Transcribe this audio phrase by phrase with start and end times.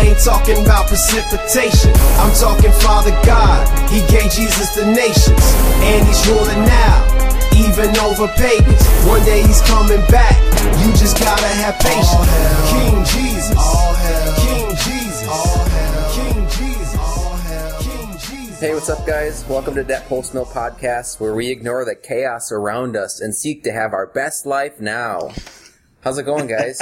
[0.00, 1.92] ain't talking about precipitation.
[2.22, 3.66] I'm talking Father God.
[3.90, 5.42] He gave Jesus the nations,
[5.82, 7.02] and he's ruling now.
[7.56, 8.86] Even over pagans.
[9.06, 10.36] One day he's coming back.
[10.84, 12.26] You just gotta have patience.
[12.70, 13.58] King Jesus.
[14.46, 15.42] King Jesus.
[16.14, 17.82] King Jesus.
[17.82, 18.60] King Jesus.
[18.60, 19.44] Hey, what's up, guys?
[19.48, 23.64] Welcome to That Post Mill Podcast, where we ignore the chaos around us and seek
[23.64, 25.32] to have our best life now.
[26.00, 26.80] How's it going, guys?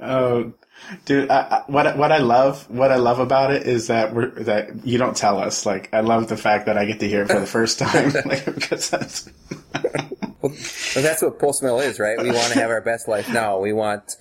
[0.00, 0.52] Oh,
[1.04, 4.30] dude, I, I, what what I love what I love about it is that we're
[4.30, 5.66] that you don't tell us.
[5.66, 8.12] Like, I love the fact that I get to hear it for the first time.
[8.24, 9.30] like, because that's
[10.42, 10.52] Well,
[10.96, 12.18] that's what Post Mill is, right?
[12.20, 13.60] We want to have our best life now.
[13.60, 14.16] We want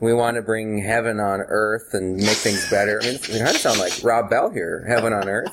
[0.00, 3.00] we want to bring heaven on earth and make things better.
[3.02, 5.52] I mean, it kind of sound like Rob Bell here, heaven on earth.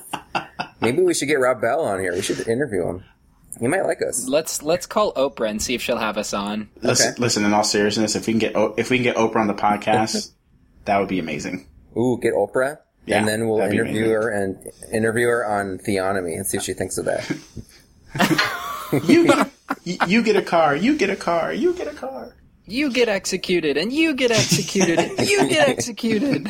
[0.80, 2.14] Maybe we should get Rob Bell on here.
[2.14, 3.04] We should interview him.
[3.60, 4.28] He might like us.
[4.28, 6.70] Let's let's call Oprah and see if she'll have us on.
[6.82, 7.22] listen, Okay.
[7.22, 7.46] listen.
[7.46, 9.54] In all seriousness, if we can get O- if we can get Oprah on the
[9.54, 10.32] podcast,
[10.86, 11.68] that would be amazing.
[11.98, 14.58] Ooh, get Oprah, Yeah, and then we'll interview her and
[14.92, 17.32] interview her on theonomy and see what she thinks of that.
[19.04, 19.50] You get
[19.84, 20.76] you, you get a car.
[20.76, 21.52] You get a car.
[21.52, 22.36] You get a car.
[22.68, 26.48] You get executed, and you get executed, and you get executed.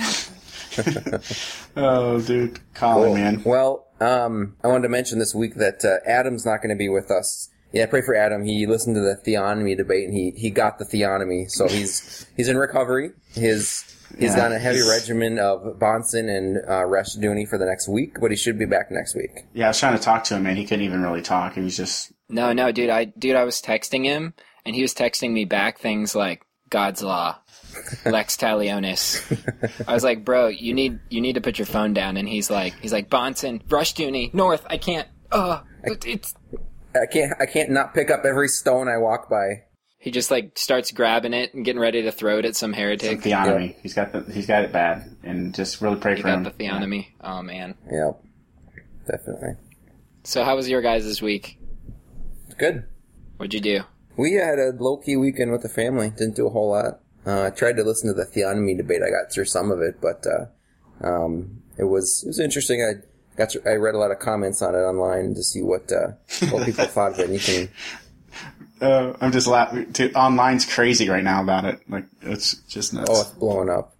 [1.78, 3.42] Oh, dude, Colin, man.
[3.46, 6.90] Well, um, I wanted to mention this week that uh, Adam's not going to be
[6.90, 7.50] with us.
[7.72, 8.46] Yeah, pray for Adam.
[8.46, 12.48] He listened to the theonomy debate and he, he got the theonomy, so he's he's
[12.48, 13.12] in recovery.
[13.34, 13.84] His
[14.18, 18.18] he's Yeah, on a heavy regimen of Bahnsen and uh, Rushdoony for the next week,
[18.22, 19.46] but he should be back next week.
[19.54, 21.56] Yeah, I was trying to talk to him, and He couldn't even really talk.
[21.56, 24.34] He was just No, no, dude, I dude, I was texting him,
[24.66, 27.40] and he was texting me back things like God's law,
[28.06, 29.84] Lex Talionis.
[29.88, 32.50] I was like, bro, you need you need to put your phone down, and he's
[32.50, 34.66] like, he's like Bahnsen, Rushdoony, North.
[34.70, 35.08] I can't.
[35.32, 36.34] Uh, it- it's.
[36.96, 39.64] I can't I can't not pick up every stone I walk by.
[40.00, 43.20] He just like starts grabbing it and getting ready to throw it at some heretic.
[43.22, 43.76] theonomy.
[43.82, 46.44] He's got the he's got it bad, and just really pray He for got him.
[46.44, 47.08] the theonomy.
[47.22, 47.76] Oh man.
[47.92, 48.24] Yep,
[49.08, 49.50] definitely
[50.24, 51.58] So how was your guys' this week?
[52.58, 52.86] good.
[53.38, 53.82] What'd you do?
[54.16, 56.12] We had a low key weekend with the family.
[56.12, 57.02] Didn't do a whole lot.
[57.26, 59.02] Uh, I tried to listen to the theonomy debate.
[59.02, 62.82] I got through some of it, but uh, um, it was it was interesting.
[62.84, 63.04] I
[63.38, 66.12] got to, I read a lot of comments on it online to see what uh,
[66.52, 67.26] what people thought of it.
[67.30, 67.70] And you can
[68.82, 69.86] Uh, I'm just laughing.
[69.92, 71.80] Dude, online's crazy right now about it.
[71.90, 73.10] Like it's just nuts.
[73.10, 73.96] oh, it's blowing up.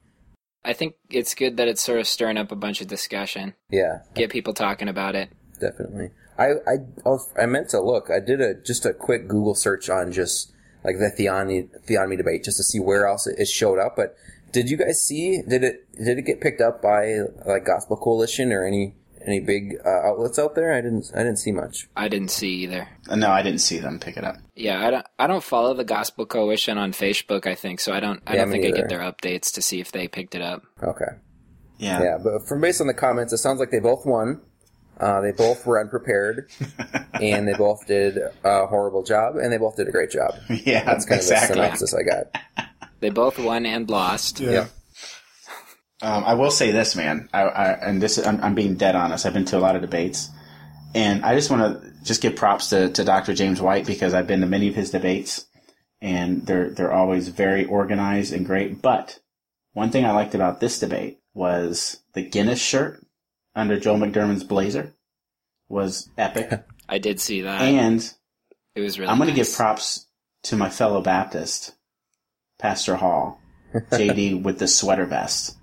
[0.66, 3.54] I think it's good that it's sort of stirring up a bunch of discussion.
[3.70, 5.30] Yeah, Get people talking about it.
[5.62, 6.10] definitely.
[6.38, 6.76] I I
[7.06, 8.10] I I meant to look.
[8.12, 10.52] I did a just a quick Google search on just
[10.86, 13.96] like the theonomy theonomy debate just to see where else it, it showed up.
[13.96, 14.16] But
[14.52, 15.42] did you guys see?
[15.42, 18.96] Did it did it get picked up by like Gospel Coalition or any
[19.28, 20.72] any big uh, outlets out there?
[20.74, 21.88] I didn't I didn't see much.
[21.96, 22.88] I didn't see either.
[23.10, 24.38] Uh, no, I didn't see them pick it up.
[24.56, 25.06] Yeah, I don't.
[25.20, 27.48] I don't follow the Gospel Coalition on Facebook.
[27.48, 27.92] I think so.
[27.92, 28.22] I don't.
[28.28, 30.42] I Yeah, don't me think I get their updates to see if they picked it
[30.42, 30.64] up.
[30.82, 31.18] Okay.
[31.78, 32.02] Yeah.
[32.02, 34.42] Yeah, but from based on the comments, it sounds like they both won.
[35.00, 36.50] Uh, they both were unprepared,
[37.14, 40.36] and they both did a horrible job, and they both did a great job.
[40.50, 41.60] Yeah, That's kind exactly.
[41.60, 42.70] of the synopsis I got.
[43.02, 44.40] They both won and lost.
[44.40, 44.68] Yeah.
[46.02, 47.30] Um, I will say this, man.
[47.34, 49.26] I, I and this I'm, I'm being dead honest.
[49.26, 50.30] I've been to a lot of debates,
[50.96, 53.34] and I just want to just give props to, to Dr.
[53.34, 55.46] James White because I've been to many of his debates,
[56.02, 58.82] and they're they're always very organized and great.
[58.82, 59.20] But
[59.74, 63.05] one thing I liked about this debate was the Guinness shirt
[63.56, 64.94] under Joe McDurmon's blazer
[65.70, 67.62] was epic, I did see that.
[67.62, 68.14] and
[68.76, 69.10] it was really.
[69.10, 69.48] I'm going to nice.
[69.50, 70.06] give props
[70.44, 71.74] to my fellow Baptist,
[72.60, 73.40] Pastor Hall,
[73.92, 75.58] JD with the sweater vest.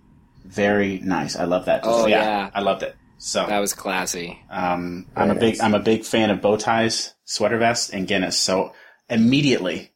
[0.44, 1.36] Very nice.
[1.36, 1.82] I love that.
[1.84, 2.50] Oh, yeah.
[2.52, 2.96] I loved it.
[3.18, 4.42] So That was classy.
[4.50, 5.60] um, I'm a big nice.
[5.62, 8.36] I'm a big fan of bow ties, sweater vests, and Guinness.
[8.36, 8.72] So
[9.08, 9.92] immediately,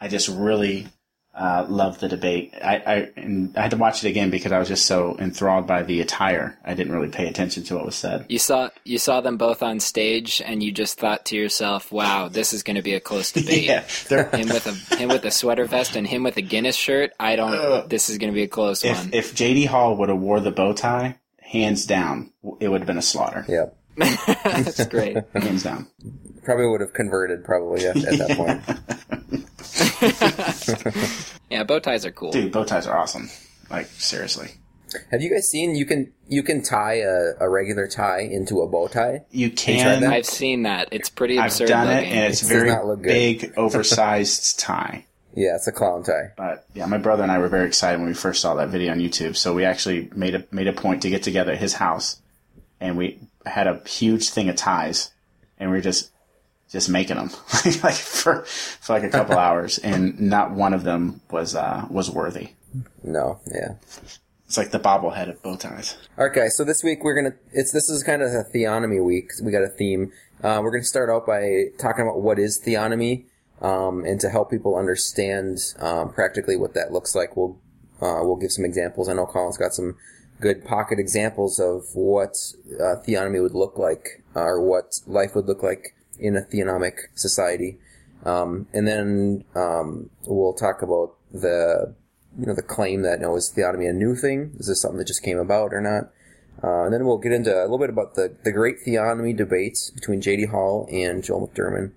[0.00, 0.86] I just really
[1.34, 2.52] uh, loved the debate.
[2.62, 5.66] I, I and I had to watch it again because I was just so enthralled
[5.66, 6.58] by the attire.
[6.64, 8.26] I didn't really pay attention to what was said.
[8.28, 12.28] You saw you saw them both on stage, and you just thought to yourself, "Wow,
[12.28, 15.24] this is going to be a close debate." Yeah, they're, Him with a him with
[15.24, 17.12] a sweater vest and him with a Guinness shirt.
[17.20, 17.54] I don't.
[17.54, 17.88] Ugh.
[17.88, 19.10] this is going to be a close if one.
[19.12, 22.98] if JD Hall would have wore the bow tie, hands down, it would have been
[22.98, 23.44] a slaughter.
[23.48, 23.76] Yep.
[23.96, 25.16] That's great.
[25.34, 25.86] Hands down.
[26.44, 29.19] Probably would have converted probably at, at that point.
[31.50, 32.30] Yeah, bow ties are cool.
[32.30, 33.28] Dude, bow ties are awesome.
[33.70, 34.50] Like seriously,
[35.10, 38.68] Have you guys seen you can you can tie a, a regular tie into a
[38.68, 39.24] bow tie?
[39.30, 40.00] you tried can.
[40.02, 40.12] that?
[40.12, 40.88] I've seen that.
[40.92, 45.06] It's pretty I've absurd done it, and it's It very not look big, oversized tie.
[45.34, 46.30] Yeah, it's a clown tie.
[46.36, 48.92] But yeah, my brother and I were very excited when we first saw that video
[48.92, 49.36] on YouTube.
[49.36, 52.20] So we actually made a made a point to get together at his house,
[52.80, 55.12] and we had a huge thing of ties,
[55.58, 56.10] and we were just
[56.70, 57.30] just making them
[57.82, 62.10] like for for like a couple hours, and not one of them was uh, was
[62.10, 62.50] worthy.
[63.02, 63.74] No, yeah.
[64.46, 65.96] It's like the bobblehead of bow ties.
[66.18, 67.36] Okay, so this week we're gonna.
[67.52, 69.30] It's this is kind of a theonomy week.
[69.42, 70.12] We got a theme.
[70.42, 73.26] Uh, we're gonna start out by talking about what is theonomy,
[73.60, 77.36] um, and to help people understand um, practically what that looks like.
[77.36, 77.58] We'll
[78.00, 79.08] uh, we'll give some examples.
[79.08, 79.96] I know Colin's got some
[80.40, 82.36] good pocket examples of what
[82.74, 86.98] uh, theonomy would look like, uh, or what life would look like in a theonomic
[87.14, 87.78] society.
[88.24, 91.94] Um, and then um, we'll talk about the
[92.38, 94.52] you know the claim that no is theonomy a new thing?
[94.58, 96.10] Is this something that just came about or not?
[96.62, 99.90] Uh, and then we'll get into a little bit about the the great theonomy debates
[99.90, 100.46] between J.D.
[100.46, 101.92] Hall and Joel McDurmon,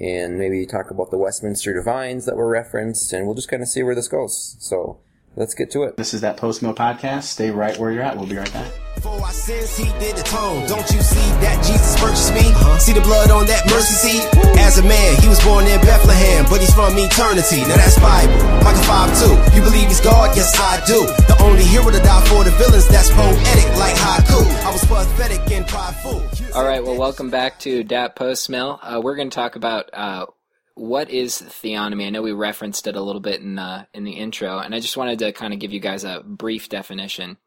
[0.00, 3.68] and maybe talk about the Westminster Divines that were referenced, and we'll just kind of
[3.68, 4.56] see where this goes.
[4.60, 4.98] So
[5.36, 5.96] let's get to it.
[5.96, 7.24] This is that post mill podcast.
[7.24, 8.16] Stay right where you're at.
[8.16, 8.70] We'll be right back.
[9.02, 10.66] For our sins, he did atone.
[10.66, 12.46] Don't you see that Jesus purchased me?
[12.78, 14.24] See the blood on that mercy seat?
[14.56, 17.60] As a man, he was born in Bethlehem, but he's from eternity.
[17.68, 18.32] Now that's Bible.
[18.64, 19.56] Micah 5 2.
[19.56, 20.32] You believe he's God?
[20.36, 21.04] Yes, I do.
[21.28, 24.40] The only hero to die for the villains, that's poetic like haiku.
[24.64, 26.22] I was pathetic and prideful.
[26.54, 28.78] All right, well, welcome back to Dat Post Mill.
[28.80, 30.26] Uh, we're going to talk about uh,
[30.74, 32.06] what is theonomy.
[32.06, 34.80] I know we referenced it a little bit in uh, in the intro, and I
[34.80, 37.38] just wanted to kind of give you guys a brief definition.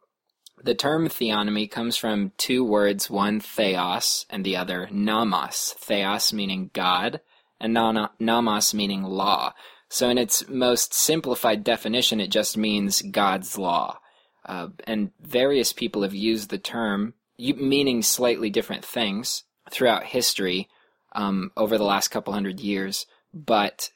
[0.64, 5.76] The term theonomy comes from two words, one theos and the other nomos.
[5.78, 7.22] Theos meaning God,
[7.60, 9.54] and nomos meaning law.
[9.90, 14.00] So, in its most simplified definition, it just means God's law.
[14.46, 20.70] Uh, and various people have used the term, meaning slightly different things, throughout history
[21.14, 23.06] um, over the last couple hundred years.
[23.46, 23.92] But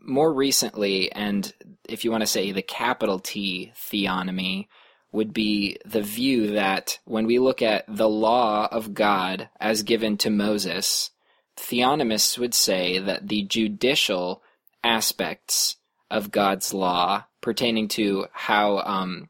[0.00, 1.52] more recently, and
[1.88, 4.66] if you want to say the capital T theonomy,
[5.12, 10.16] would be the view that when we look at the law of God as given
[10.18, 11.10] to Moses,
[11.56, 14.42] theonomists would say that the judicial
[14.82, 15.76] aspects
[16.10, 19.28] of God's law pertaining to how um,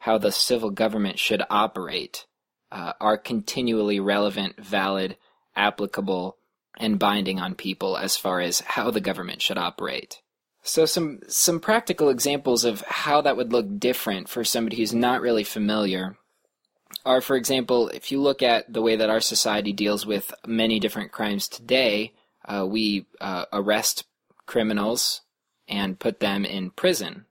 [0.00, 2.26] how the civil government should operate
[2.72, 5.16] uh, are continually relevant, valid,
[5.54, 6.36] applicable,
[6.80, 10.20] and binding on people as far as how the government should operate.
[10.62, 15.20] So some some practical examples of how that would look different for somebody who's not
[15.20, 16.16] really familiar
[17.06, 20.80] are for example, if you look at the way that our society deals with many
[20.80, 22.12] different crimes today,
[22.44, 24.04] uh, we uh, arrest
[24.46, 25.22] criminals
[25.68, 27.26] and put them in prison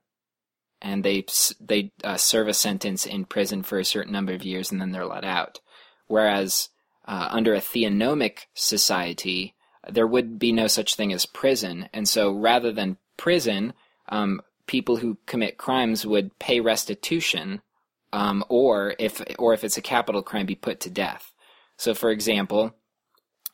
[0.82, 1.24] and they
[1.60, 4.92] they uh, serve a sentence in prison for a certain number of years and then
[4.92, 5.60] they're let out.
[6.06, 6.70] Whereas
[7.06, 9.54] uh, under a theonomic society,
[9.88, 13.72] there would be no such thing as prison, and so rather than prison,
[14.08, 17.62] um, people who commit crimes would pay restitution,
[18.12, 21.32] um, or if or if it's a capital crime, be put to death.
[21.76, 22.74] So, for example,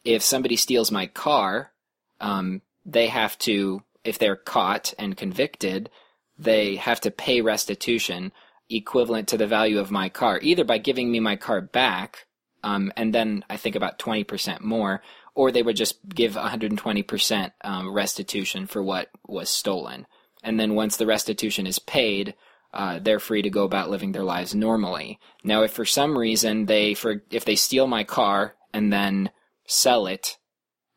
[0.04, 1.72] if somebody steals my car,
[2.20, 5.90] um, they have to, if they're caught and convicted,
[6.38, 8.32] they have to pay restitution
[8.68, 12.25] equivalent to the value of my car, either by giving me my car back,
[12.66, 15.00] um, and then I think about 20% more,
[15.36, 20.04] or they would just give 120% um, restitution for what was stolen.
[20.42, 22.34] And then once the restitution is paid,
[22.74, 25.20] uh, they're free to go about living their lives normally.
[25.44, 29.30] Now, if for some reason they, for if they steal my car and then
[29.68, 30.36] sell it,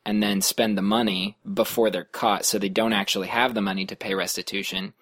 [0.04, 3.86] and then spend the money before they're caught, so they don't actually have the money
[3.86, 4.94] to pay restitution,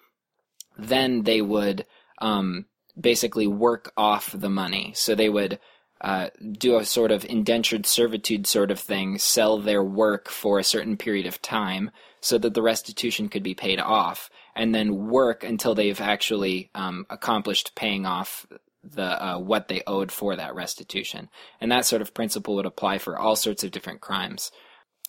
[0.76, 1.86] then they would
[2.20, 2.66] um,
[3.00, 4.92] basically work off the money.
[4.94, 5.60] So they would
[6.00, 10.64] uh, do a sort of indentured servitude sort of thing, sell their work for a
[10.64, 11.90] certain period of time
[12.20, 17.06] so that the restitution could be paid off, and then work until they've actually um,
[17.10, 18.46] accomplished paying off
[18.82, 21.28] the uh, what they owed for that restitution.
[21.60, 24.50] And that sort of principle would apply for all sorts of different crimes.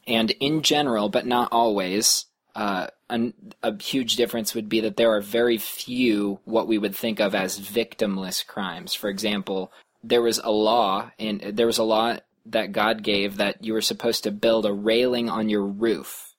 [0.07, 5.21] And in general, but not always, uh, a huge difference would be that there are
[5.21, 8.93] very few what we would think of as victimless crimes.
[8.93, 9.71] For example,
[10.03, 13.81] there was a law and there was a law that God gave that you were
[13.81, 16.35] supposed to build a railing on your roof.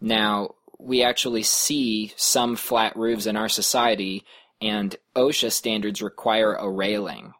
[0.00, 4.24] Now, we actually see some flat roofs in our society
[4.60, 7.34] and OSHA standards require a railing.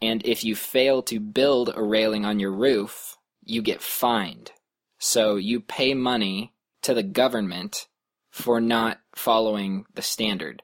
[0.00, 4.52] And if you fail to build a railing on your roof, you get fined.
[4.98, 6.52] So you pay money
[6.82, 7.86] to the government
[8.30, 10.62] for not following the standard.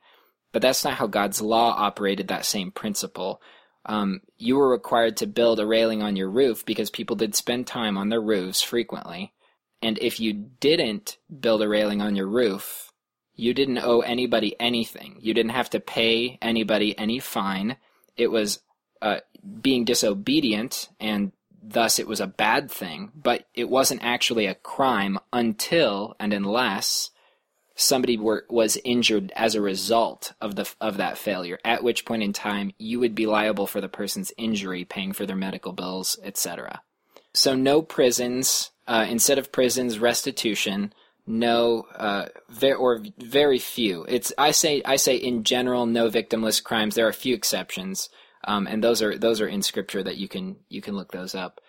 [0.53, 3.41] But that's not how God's law operated that same principle
[3.87, 7.67] um, you were required to build a railing on your roof because people did spend
[7.67, 9.33] time on their roofs frequently.
[9.81, 12.93] And if you didn't build a railing on your roof,
[13.35, 15.17] you didn't owe anybody anything.
[15.21, 17.77] You didn't have to pay anybody any fine.
[18.17, 18.61] It was
[19.01, 19.21] uh,
[19.61, 25.19] being disobedient and thus it was a bad thing, but it wasn't actually a crime
[25.33, 27.11] until and unless
[27.75, 31.59] somebody were, was injured as a result of the of that failure.
[31.65, 35.27] At which point in time, you would be liable for the person's injury, paying for
[35.27, 36.83] their medical bills, etc.
[37.33, 38.71] So no prisons.
[38.87, 40.93] Uh, instead of prisons, restitution.
[41.25, 44.05] No, uh, ver- or very few.
[44.09, 46.97] It's I say I say in general, no victimless crimes.
[46.97, 48.09] There are a few exceptions,
[48.43, 51.37] um, and those are those are in scripture that you can you can look those
[51.37, 51.61] up.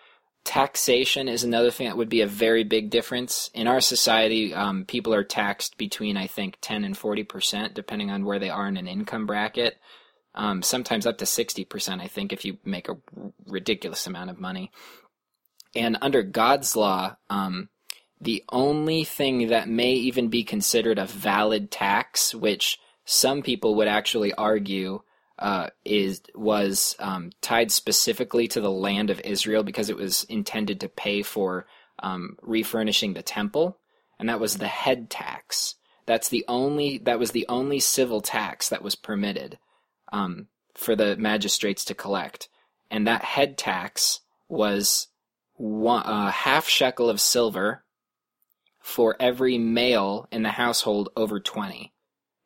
[0.44, 4.52] Taxation is another thing that would be a very big difference in our society.
[4.54, 8.50] Um, people are taxed between I think ten and forty percent, depending on where they
[8.50, 9.78] are in an income bracket.
[10.34, 12.02] Um, sometimes up to sixty percent.
[12.02, 12.98] I think if you make a
[13.46, 14.70] ridiculous amount of money.
[15.74, 17.68] And under God's law, um,
[18.20, 23.88] the only thing that may even be considered a valid tax, which some people would
[23.88, 25.00] actually argue
[25.44, 30.80] uh, is was um, tied specifically to the land of Israel because it was intended
[30.80, 31.66] to pay for
[31.98, 33.76] um, refurnishing the temple,
[34.18, 35.74] and that was the head tax.
[36.06, 39.58] That's the only that was the only civil tax that was permitted
[40.14, 42.48] um, for the magistrates to collect,
[42.90, 45.08] and that head tax was
[45.56, 47.84] one, half shekel of silver
[48.80, 51.93] for every male in the household over 20.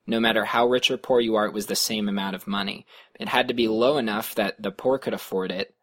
[0.09, 2.87] No matter how rich or poor you are, it was the same amount of money.
[3.21, 5.75] It had to be low enough that the poor could afford it,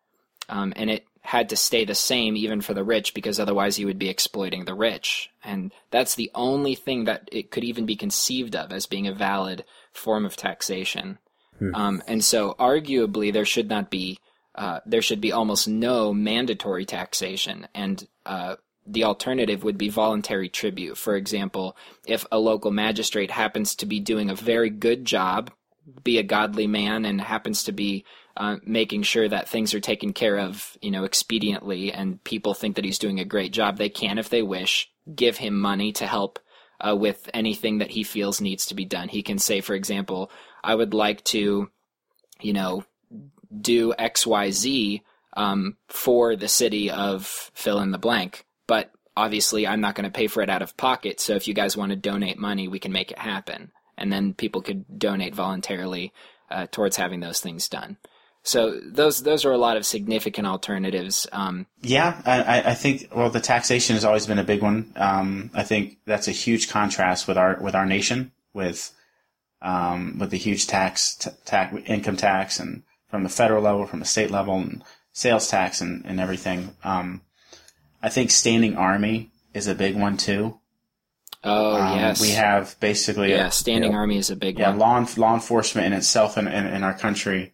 [0.50, 3.86] um, and it had to stay the same even for the rich because otherwise you
[3.86, 5.30] would be exploiting the rich.
[5.44, 9.14] And that's the only thing that it could even be conceived of as being a
[9.14, 9.64] valid
[9.94, 11.20] form of taxation.
[11.60, 11.76] Hmm.
[11.76, 14.20] Um, and so, arguably, there should not be
[14.56, 18.56] uh, there should be almost no mandatory taxation, and uh,
[18.86, 20.98] the alternative would be voluntary tribute.
[20.98, 21.76] For example,
[22.06, 25.52] if a local magistrate happens to be doing a very good job,
[26.04, 28.06] be a godly man, and happens to be
[28.38, 32.76] uh, making sure that things are taken care of, you know, expediently, and people think
[32.76, 36.06] that he's doing a great job, they can, if they wish, give him money to
[36.06, 36.40] help
[36.80, 39.08] uh, with anything that he feels needs to be done.
[39.08, 40.32] He can say, for example,
[40.64, 41.70] I would like to,
[42.42, 42.84] you know,
[43.62, 45.04] do X, Y, Z
[45.38, 48.46] um, for the city of fill in the blank.
[48.68, 51.20] But obviously, I'm not going to pay for it out of pocket.
[51.20, 53.72] So if you guys want to donate money, we can make it happen.
[53.98, 56.14] And then people could donate voluntarily
[56.50, 57.98] uh, towards having those things done.
[58.44, 61.26] So those those are a lot of significant alternatives.
[61.32, 64.94] Um, yeah, I, I, think well, the taxation has always been a big one.
[64.96, 68.94] Um, I think that's a huge contrast with our with our nation with
[69.66, 74.00] um, with the huge tax, t- tax income tax and from the federal level, from
[74.00, 76.76] the state level, and sales tax and, and everything.
[76.84, 77.22] Um,
[78.06, 80.60] I think standing army is a big one too.
[81.44, 83.48] Oh um, yes, we have basically yeah.
[83.48, 84.78] A, standing you know, army is a big yeah, one.
[84.78, 87.54] law law enforcement in itself in, in, in our country.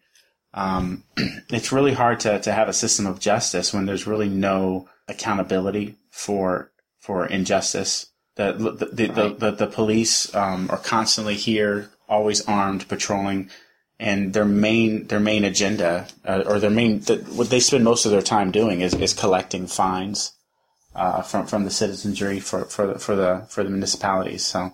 [0.52, 4.90] Um, it's really hard to, to have a system of justice when there's really no
[5.08, 8.08] accountability for for injustice.
[8.34, 9.14] The the the, right.
[9.14, 13.48] the, the, the, police um, are constantly here, always armed, patrolling
[13.98, 18.04] and their main their main agenda uh, or their main the, what they spend most
[18.04, 20.32] of their time doing is, is collecting fines
[20.94, 24.44] uh, from from the citizenry for for the for the for the municipalities.
[24.44, 24.72] So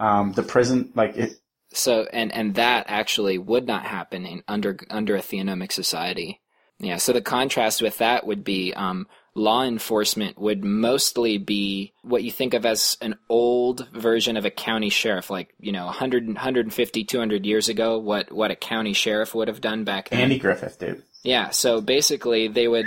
[0.00, 1.32] um, the prison like it.
[1.72, 6.40] So and and that actually would not happen in under under a theonomic society.
[6.78, 6.96] Yeah.
[6.96, 12.30] So the contrast with that would be um, law enforcement would mostly be what you
[12.30, 17.04] think of as an old version of a county sheriff, like, you know, 100, 150,
[17.04, 20.20] 200 years ago, what, what a county sheriff would have done back then.
[20.20, 21.02] Andy Griffith, dude.
[21.22, 21.50] Yeah.
[21.50, 22.86] So basically they would,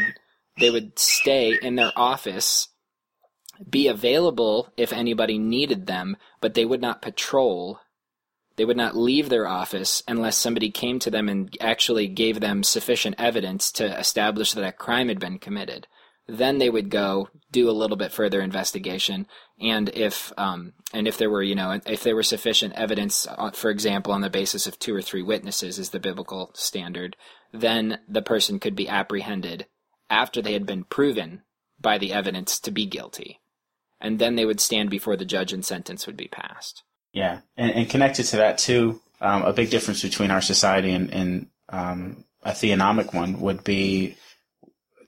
[0.57, 2.69] they would stay in their office,
[3.69, 7.79] be available if anybody needed them, but they would not patrol.
[8.55, 12.63] They would not leave their office unless somebody came to them and actually gave them
[12.63, 15.87] sufficient evidence to establish that a crime had been committed
[16.27, 19.27] then they would go do a little bit further investigation
[19.59, 23.51] and if um, and if there were you know if there were sufficient evidence uh,
[23.51, 27.15] for example on the basis of two or three witnesses is the biblical standard
[27.53, 29.67] then the person could be apprehended
[30.09, 31.41] after they had been proven
[31.79, 33.39] by the evidence to be guilty.
[33.99, 36.83] And then they would stand before the judge and sentence would be passed.
[37.13, 37.39] Yeah.
[37.57, 41.47] And, and connected to that too um, a big difference between our society and, and
[41.69, 44.17] um, a theonomic one would be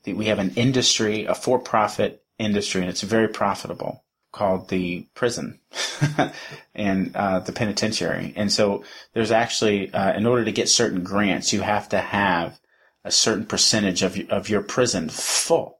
[0.05, 5.59] we have an industry, a for-profit industry, and it's very profitable called the prison
[6.75, 8.33] and uh, the penitentiary.
[8.35, 12.59] And so there's actually, uh, in order to get certain grants, you have to have
[13.07, 15.79] a certain percentage of of your prison full.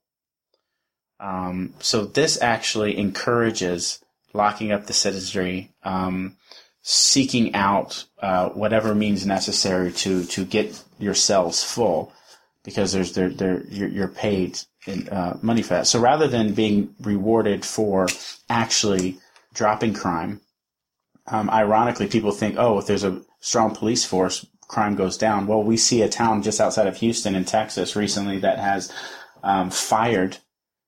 [1.20, 4.04] Um, so this actually encourages
[4.34, 6.38] locking up the citizenry, um,
[6.82, 12.14] seeking out uh, whatever means necessary to to get your cells full
[12.64, 15.88] because there's there there you're, you're paid in, uh, money for that.
[15.88, 18.08] So rather than being rewarded for
[18.50, 19.18] actually
[19.54, 20.42] dropping crime,
[21.28, 25.48] um, ironically, people think, oh, if there's a strong police force, crime goes down.
[25.48, 28.92] Well, we see a town just outside of Houston in Texas recently that has
[29.44, 30.38] um, fired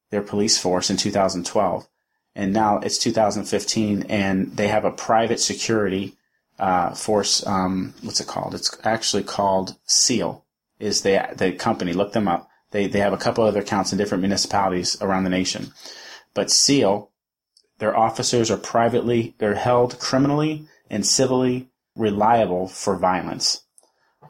[0.09, 1.87] their police force in 2012.
[2.35, 6.17] And now it's 2015 and they have a private security
[6.57, 7.45] uh, force.
[7.45, 8.53] Um, what's it called?
[8.53, 10.45] It's actually called SEAL
[10.79, 11.93] is the, the company.
[11.93, 12.49] Look them up.
[12.71, 15.73] They, they have a couple other accounts in different municipalities around the nation.
[16.33, 17.09] But SEAL,
[17.79, 23.63] their officers are privately, they're held criminally and civilly reliable for violence.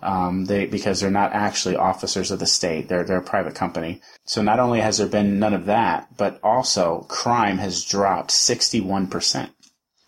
[0.02, 4.02] Um, they because they're not actually officers of the state; they're they're a private company.
[4.26, 8.82] So not only has there been none of that, but also crime has dropped sixty
[8.82, 9.52] one percent.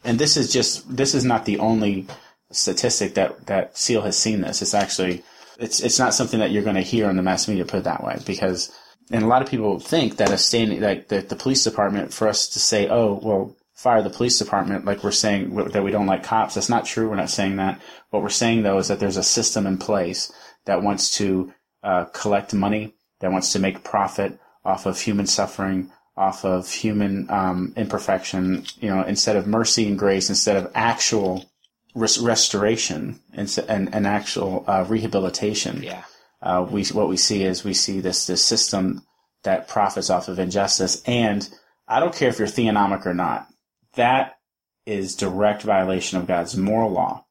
[0.04, 2.08] And this is just this is not the only
[2.52, 4.62] statistic that that Seal has seen this.
[4.62, 5.24] It's actually
[5.60, 8.04] it's it's not something that you're going to hear in the mass media put that
[8.04, 8.72] way because
[9.12, 12.28] and a lot of people think that a standing like the, the police department for
[12.28, 16.06] us to say oh well fire the police department like we're saying that we don't
[16.06, 16.54] like cops.
[16.54, 17.10] That's not true.
[17.10, 17.82] We're not saying that.
[18.12, 20.32] What we're saying though is that there's a system in place
[20.66, 21.52] that wants to
[21.84, 27.28] uh, collect money, that wants to make profit off of human suffering, off of human
[27.32, 28.66] um, imperfection.
[28.80, 31.50] You know, instead of mercy and grace, instead of actual
[31.96, 35.82] res- restoration and, and, and actual uh, rehabilitation.
[35.82, 36.04] Yeah.
[36.40, 39.02] Uh, we what we see is we see this this system
[39.44, 41.50] that profits off of injustice, and
[41.88, 43.48] I don't care if you're theonomic or not
[43.94, 44.38] that
[44.86, 47.26] is direct violation of God's moral law.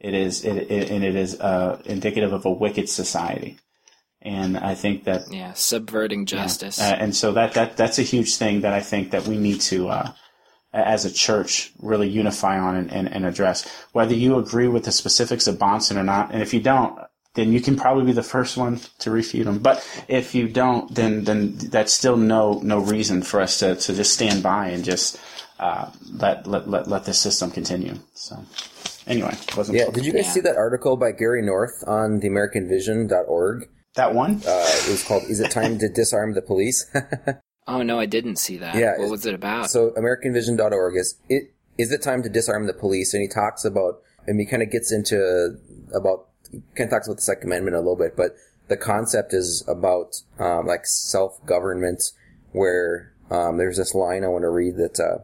[0.00, 3.58] It is, it, it and it is uh, indicative of a wicked society.
[4.20, 6.78] And I think that yeah, subverting justice.
[6.78, 6.90] Yeah.
[6.90, 9.60] Uh, and so that that that's a huge thing that I think that we need
[9.62, 10.12] to, uh,
[10.72, 13.68] as a church, really unify on and, and, and address.
[13.90, 17.00] Whether you agree with the specifics of Bahnsen or not, and if you don't,
[17.34, 19.58] then you can probably be the first one to refute them.
[19.58, 23.94] But if you don't, then then that's still no no reason for us to, to
[23.94, 25.18] just stand by and just
[25.62, 27.94] uh, let, let let let this system continue.
[28.14, 28.44] So
[29.06, 29.90] anyway, wasn't yeah.
[29.90, 30.32] Did you guys yeah.
[30.32, 33.68] see that article by Gary North on the AmericanVision.org?
[33.94, 34.42] That one?
[34.46, 36.90] Uh, it was called "Is It Time to Disarm the Police?"
[37.68, 38.74] oh no, I didn't see that.
[38.74, 39.70] Yeah, what was it about?
[39.70, 43.14] So AmericanVision.org is it is it time to disarm the police?
[43.14, 45.56] And he talks about and he kind of gets into
[45.94, 46.26] about
[46.74, 48.34] kind of talks about the Second Amendment a little bit, but
[48.66, 52.02] the concept is about um, like self government,
[52.50, 54.98] where um, there's this line I want to read that.
[54.98, 55.22] Uh,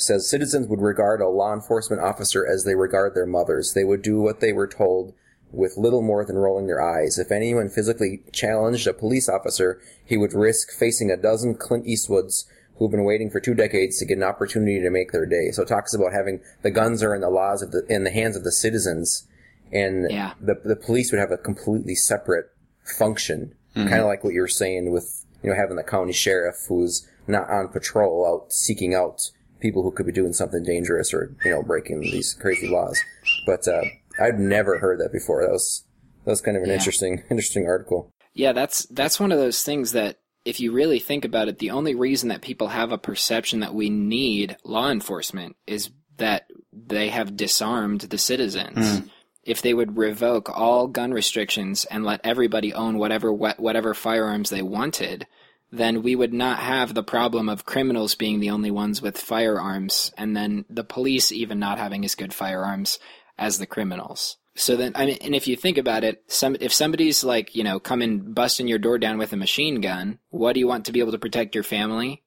[0.00, 3.72] says citizens would regard a law enforcement officer as they regard their mothers.
[3.74, 5.14] They would do what they were told
[5.52, 7.18] with little more than rolling their eyes.
[7.18, 12.44] If anyone physically challenged a police officer, he would risk facing a dozen Clint Eastwoods
[12.76, 15.50] who've been waiting for two decades to get an opportunity to make their day.
[15.52, 18.10] So it talks about having the guns are in the laws of the in the
[18.10, 19.26] hands of the citizens,
[19.72, 20.32] and yeah.
[20.40, 22.46] the the police would have a completely separate
[22.84, 23.88] function, mm-hmm.
[23.88, 27.06] kind of like what you were saying with you know having the county sheriff who's
[27.26, 29.30] not on patrol out seeking out
[29.60, 33.00] people who could be doing something dangerous or you know breaking these crazy laws.
[33.46, 33.82] But uh,
[34.20, 35.42] I'd never heard that before.
[35.42, 35.84] That was
[36.24, 36.76] that was kind of an yeah.
[36.76, 38.10] interesting interesting article.
[38.34, 41.70] Yeah, that's that's one of those things that if you really think about it, the
[41.70, 47.08] only reason that people have a perception that we need law enforcement is that they
[47.08, 48.76] have disarmed the citizens.
[48.76, 49.10] Mm.
[49.42, 54.62] If they would revoke all gun restrictions and let everybody own whatever whatever firearms they
[54.62, 55.26] wanted,
[55.72, 60.12] then we would not have the problem of criminals being the only ones with firearms
[60.16, 62.98] and then the police even not having as good firearms
[63.38, 64.36] as the criminals.
[64.56, 67.62] So then, I mean, and if you think about it, some if somebody's like, you
[67.62, 70.92] know, coming busting your door down with a machine gun, what do you want to
[70.92, 72.22] be able to protect your family?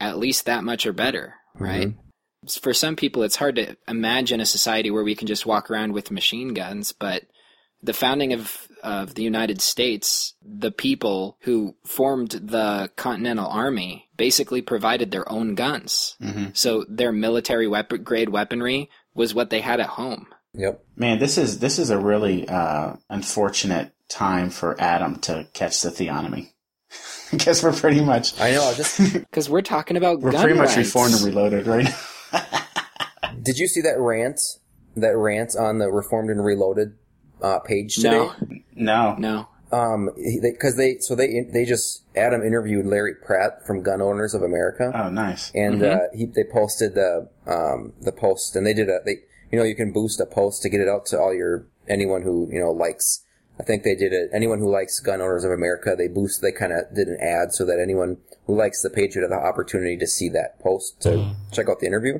[0.00, 1.88] At least that much or better, right?
[1.88, 2.60] Mm-hmm.
[2.60, 5.92] For some people, it's hard to imagine a society where we can just walk around
[5.92, 7.22] with machine guns, but
[7.82, 14.60] the founding of of the United States, the people who formed the Continental Army basically
[14.60, 16.16] provided their own guns.
[16.20, 16.46] Mm-hmm.
[16.54, 20.26] So their military weapon, grade weaponry was what they had at home.
[20.54, 20.84] Yep.
[20.96, 25.88] Man, this is this is a really uh, unfortunate time for Adam to catch the
[25.88, 26.50] theonomy.
[27.32, 28.38] I guess we're pretty much.
[28.40, 28.74] I know.
[29.12, 30.20] Because we're talking about.
[30.20, 30.76] We're pretty rights.
[30.76, 31.88] much reformed and reloaded, right?
[33.42, 34.40] Did you see that rant?
[34.96, 36.98] That rant on the reformed and reloaded
[37.42, 38.30] uh, page today?
[38.74, 39.48] No, no, no.
[39.72, 40.10] Um,
[40.42, 44.42] because they, they, so they they just Adam interviewed Larry Pratt from Gun Owners of
[44.42, 44.92] America.
[44.94, 45.50] Oh, nice.
[45.54, 45.98] And mm-hmm.
[45.98, 49.16] uh, he they posted the um the post, and they did a they
[49.50, 52.22] you know you can boost a post to get it out to all your anyone
[52.22, 53.24] who you know likes.
[53.58, 54.30] I think they did it.
[54.32, 56.42] Anyone who likes Gun Owners of America, they boost.
[56.42, 59.30] They kind of did an ad so that anyone who likes the page would have
[59.30, 61.32] the opportunity to see that post to mm-hmm.
[61.50, 62.18] check out the interview.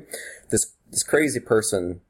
[0.49, 2.01] This this crazy person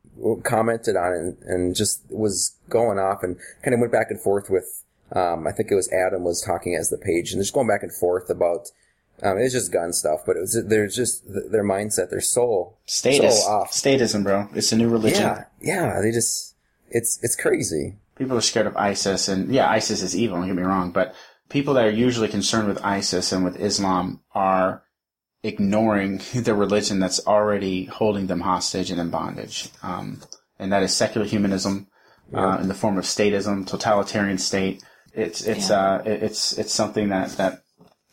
[0.44, 4.22] commented on it and, and, just was going off and kind of went back and
[4.22, 7.54] forth with Um, I think it was Adam was talking as the page, and just
[7.54, 8.72] going back and forth about.
[9.22, 13.46] Um, it's just gun stuff, but it was there's just their mindset, their soul, Status,
[13.46, 13.72] so off.
[13.72, 14.50] statism, bro.
[14.56, 15.22] It's a new religion.
[15.22, 16.02] Yeah, yeah.
[16.02, 16.56] They just
[16.90, 17.96] it's it's crazy.
[18.16, 20.38] People are scared of ISIS, and yeah, ISIS is evil.
[20.38, 21.14] Don't get me wrong, but
[21.50, 24.84] people that are usually concerned with ISIS and with Islam are
[25.44, 30.22] ignoring the religion that's already holding them hostage and in bondage, um,
[30.58, 31.88] and that is secular humanism
[32.34, 34.84] uh, in the form of statism, totalitarian state.
[35.14, 37.64] It's it's uh it's it's something that that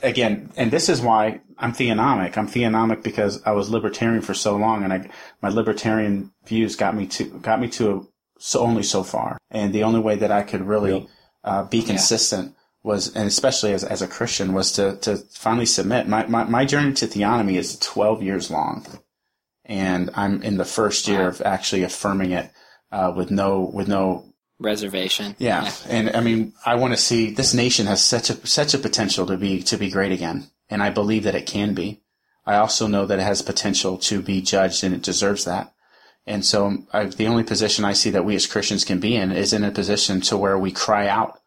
[0.03, 2.37] again, and this is why I'm theonomic.
[2.37, 5.09] I'm theonomic because I was libertarian for so long, and I
[5.41, 9.85] my libertarian views got me to got me to so only so far, and the
[9.85, 11.09] only way that I could really
[11.43, 16.09] uh, be consistent was, and especially as as a Christian, was to to finally submit.
[16.09, 18.87] My my, my journey to theonomy is 12 years long,
[19.65, 22.51] and I'm in the first year of actually affirming it
[22.91, 25.37] uh, with no with no Reservation.
[25.39, 25.73] yeah.
[25.89, 29.27] And I mean, I want to see this nation has such a such a potential
[29.27, 32.03] to be to be great again, and I believe that it can be.
[32.45, 35.73] I also know that it has potential to be judged, and it deserves that.
[36.27, 39.33] And so, I, the only position I see that we as Christians can be in
[39.33, 41.40] is in a position to where we cry out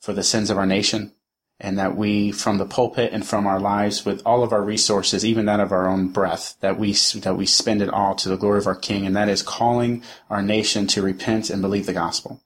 [0.00, 1.12] for the sins of our nation,
[1.60, 5.24] and that we, from the pulpit and from our lives, with all of our resources,
[5.24, 8.36] even that of our own breath, that we that we spend it all to the
[8.36, 11.92] glory of our King, and that is calling our nation to repent and believe the
[11.92, 12.42] gospel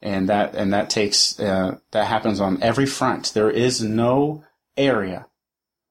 [0.00, 3.32] and that and that takes uh, that happens on every front.
[3.34, 4.44] There is no
[4.76, 5.26] area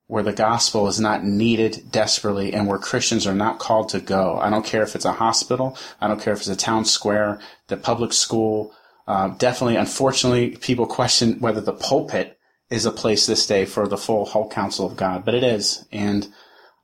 [0.07, 4.38] where the gospel is not needed desperately, and where Christians are not called to go.
[4.38, 5.77] I don't care if it's a hospital.
[5.99, 8.73] I don't care if it's a town square, the public school.
[9.08, 12.38] Uh, definitely, unfortunately, people question whether the pulpit
[12.70, 15.86] is a place this day for the full whole counsel of God, but it is.
[15.91, 16.28] And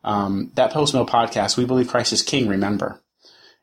[0.03, 2.47] um, that post mill podcast, we believe Christ is King.
[2.47, 3.01] Remember,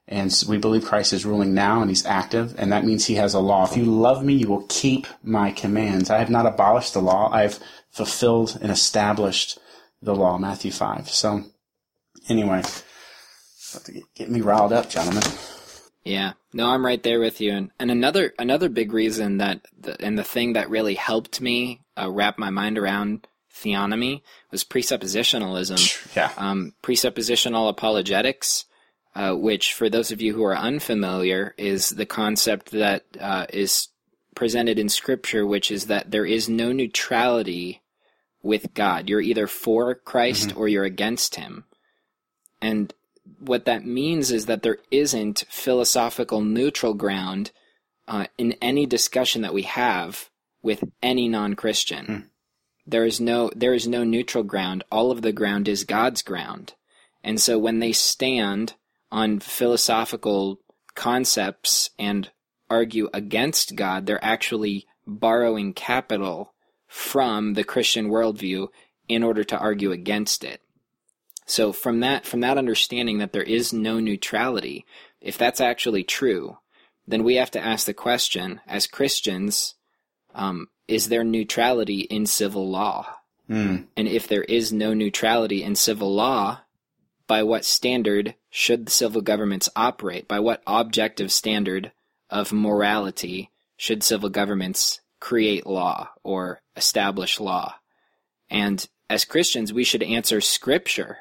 [0.06, 3.32] and we believe Christ is ruling now and he's active, and that means he has
[3.32, 3.64] a law.
[3.64, 6.10] If you love me, you will keep my commands.
[6.10, 7.30] I have not abolished the law.
[7.32, 7.58] I've
[7.90, 9.58] fulfilled and established
[10.02, 11.08] the law, Matthew 5.
[11.08, 11.44] So,
[12.28, 12.62] anyway,
[14.14, 15.22] get me riled up, gentlemen.
[16.04, 17.52] Yeah, no, I'm right there with you.
[17.52, 21.80] And, and another another big reason that the, and the thing that really helped me
[21.96, 26.14] uh, wrap my mind around theonomy was presuppositionalism.
[26.16, 26.32] Yeah.
[26.36, 28.64] Um, presuppositional apologetics,
[29.14, 33.88] uh, which for those of you who are unfamiliar, is the concept that uh, is
[34.34, 37.82] presented in Scripture, which is that there is no neutrality
[38.42, 39.08] with God.
[39.08, 41.64] You're either for Christ or you're against Him.
[42.62, 42.92] And
[43.40, 47.50] what that means is that there isn't philosophical neutral ground
[48.06, 50.30] uh, in any discussion that we have
[50.62, 52.30] with any non-Christian.
[52.86, 54.84] There is no there is no neutral ground.
[54.90, 56.74] All of the ground is God's ground.
[57.22, 58.74] And so when they stand
[59.12, 60.60] on philosophical
[60.94, 62.30] concepts and
[62.68, 66.54] argue against God, they're actually borrowing capital
[66.86, 68.68] from the Christian worldview
[69.08, 70.60] in order to argue against it.
[71.50, 74.86] So from that from that understanding that there is no neutrality,
[75.20, 76.58] if that's actually true,
[77.08, 79.74] then we have to ask the question as Christians,
[80.32, 83.16] um, is there neutrality in civil law?
[83.50, 83.88] Mm.
[83.96, 86.60] And if there is no neutrality in civil law,
[87.26, 90.28] by what standard should the civil governments operate?
[90.28, 91.90] By what objective standard
[92.30, 97.74] of morality should civil governments create law or establish law?
[98.48, 101.18] And as Christians, we should answer Scripture,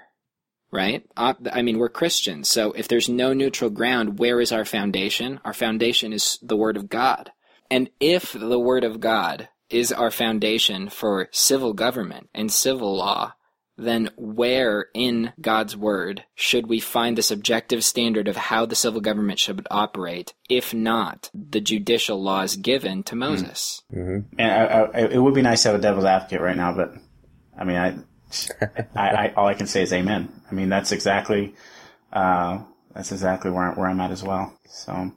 [0.72, 1.06] right?
[1.18, 5.40] Uh, I mean, we're Christians, so if there's no neutral ground, where is our foundation?
[5.44, 7.32] Our foundation is the Word of God.
[7.72, 13.34] And if the Word of God is our foundation for civil government and civil law,
[13.78, 19.02] then where in God's Word should we find this objective standard of how the civil
[19.02, 23.20] government should operate, if not the judicial laws given to hmm.
[23.20, 23.82] Moses?
[23.94, 24.40] Mm-hmm.
[24.40, 26.94] And I, I, it would be nice to have a devil's advocate right now, but
[27.58, 27.98] I mean, I,
[28.96, 30.30] I, I all I can say is amen.
[30.50, 31.56] I mean, that's exactly,
[32.14, 32.60] uh,
[32.94, 34.54] that's exactly where, where I'm at as well.
[34.68, 35.12] So,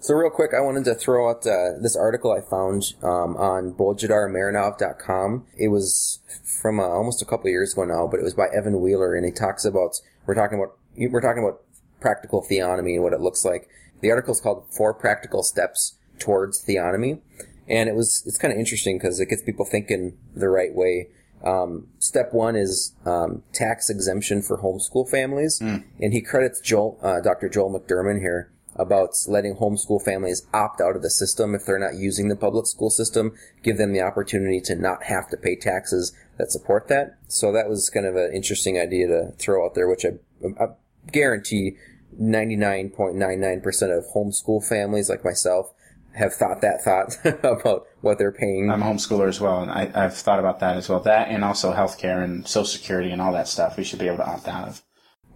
[0.00, 3.72] So real quick, I wanted to throw out uh, this article I found um, on
[3.72, 5.46] bojidarmarinov.com.
[5.58, 6.20] It was
[6.60, 9.24] from uh, almost a couple years ago now, but it was by Evan Wheeler, and
[9.24, 11.60] he talks about we're talking about we're talking about
[12.00, 13.68] practical theonomy and what it looks like.
[14.00, 17.20] The article is called Four Practical Steps Towards Theonomy,
[17.66, 21.08] and it was it's kind of interesting because it gets people thinking the right way.
[21.44, 25.60] Um, step one is um, tax exemption for homeschool families,
[26.00, 27.48] and he credits Joel, uh, Dr.
[27.48, 31.94] Joel McDurmon here about letting homeschool families opt out of the system if they're not
[31.94, 36.12] using the public school system, give them the opportunity to not have to pay taxes
[36.38, 37.16] that support that.
[37.28, 40.18] So that was kind of an interesting idea to throw out there, which I,
[40.60, 40.68] I
[41.12, 41.76] guarantee
[42.20, 45.73] 99.99% of homeschool families like myself
[46.14, 48.70] have thought that thought about what they're paying.
[48.70, 51.00] I'm a homeschooler as well, and I, I've thought about that as well.
[51.00, 53.76] That and also healthcare and Social Security and all that stuff.
[53.76, 54.82] We should be able to opt out of.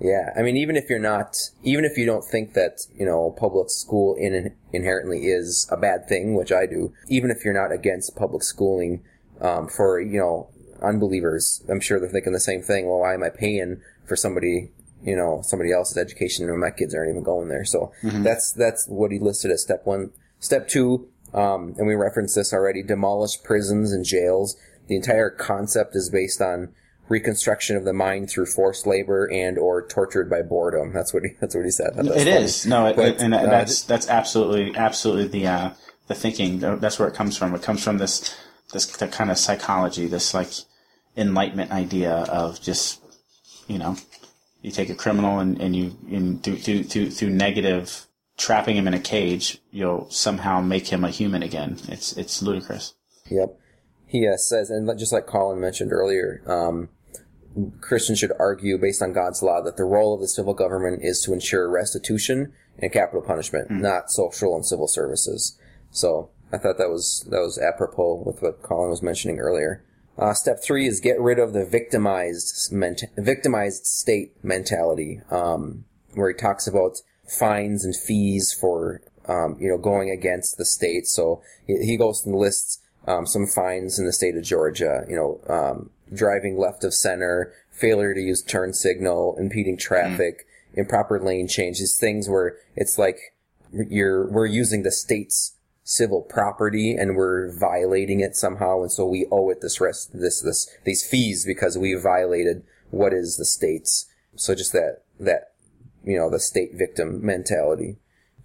[0.00, 3.34] Yeah, I mean, even if you're not, even if you don't think that you know
[3.36, 7.74] public school in, inherently is a bad thing, which I do, even if you're not
[7.74, 9.02] against public schooling
[9.40, 12.86] um, for you know unbelievers, I'm sure they're thinking the same thing.
[12.86, 14.70] Well, why am I paying for somebody,
[15.02, 17.64] you know, somebody else's education when my kids aren't even going there?
[17.64, 20.12] So that's that's what he listed as step one.
[20.40, 24.56] Step two, um, and we referenced this already: demolish prisons and jails.
[24.86, 26.72] The entire concept is based on
[27.08, 30.92] reconstruction of the mind through forced labor and or tortured by boredom.
[30.92, 31.92] That's what he, that's what he said.
[31.94, 32.30] That's It funny.
[32.30, 35.70] is no, it, But, and uh, that's that's absolutely absolutely the uh,
[36.06, 36.58] the thinking.
[36.58, 37.54] That's where it comes from.
[37.54, 38.34] It comes from this
[38.72, 40.50] this the kind of psychology, this like
[41.16, 43.00] enlightenment idea of just
[43.66, 43.96] you know
[44.62, 48.06] you take a criminal and, and you and through, through through through negative
[48.38, 51.76] trapping him in a cage, you'll somehow make him a human again.
[51.88, 52.94] It's it's ludicrous.
[53.30, 53.58] Yep.
[54.06, 56.88] He uh, says, and just like Colin mentioned earlier, um,
[57.82, 61.20] Christians should argue, based on God's law, that the role of the civil government is
[61.22, 65.58] to ensure restitution and capital punishment, not social and civil services.
[65.90, 69.84] So I thought that was that was apropos with what Colin was mentioning earlier.
[70.16, 76.28] Uh, step three is get rid of the victimized ment- victimized state mentality, um, where
[76.28, 81.06] he talks about fines and fees for um, you know going against the state.
[81.06, 85.04] So he, he goes and lists um, some fines in the state of Georgia.
[85.08, 91.20] You know, um, driving left of center, failure to use turn signal, impeding traffic, improper
[91.20, 91.78] lane change.
[91.78, 93.34] These things where it's like
[93.72, 99.26] you're we're using the state's civil property and we're violating it somehow, and so we
[99.30, 104.06] owe it this rest this this these fees because we violated what is the state's.
[104.36, 105.47] So just that that
[106.08, 107.96] you know the state victim mentality.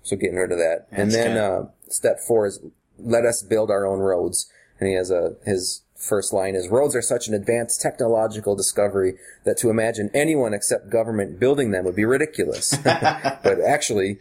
[0.04, 2.60] So getting rid of that, and then uh, step four is
[3.00, 4.50] let us build our own roads.
[4.80, 9.14] And he has a his first line is roads are such an advanced technological discovery
[9.46, 12.76] that to imagine anyone except government building them would be ridiculous.
[12.84, 14.20] but actually,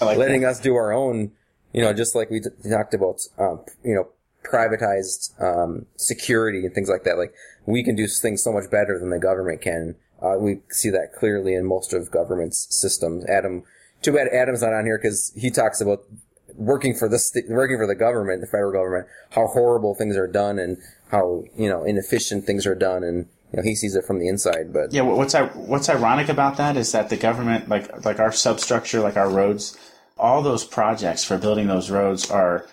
[0.00, 1.30] like letting us do our own,
[1.72, 4.08] you know, just like we t- talked about, um, you know,
[4.42, 7.16] privatized um, security and things like that.
[7.16, 7.32] Like
[7.66, 9.96] we can do things so much better than the government can.
[10.22, 13.24] Uh, we see that clearly in most of government's systems.
[13.26, 13.62] Adam,
[14.02, 16.04] too bad Adam's not on here because he talks about
[16.54, 20.26] working for the st- working for the government, the federal government, how horrible things are
[20.26, 20.78] done and
[21.10, 24.28] how you know inefficient things are done, and you know he sees it from the
[24.28, 24.72] inside.
[24.72, 29.00] But Yeah, what's what's ironic about that is that the government, like like our substructure,
[29.00, 29.76] like our roads,
[30.18, 32.66] all those projects for building those roads are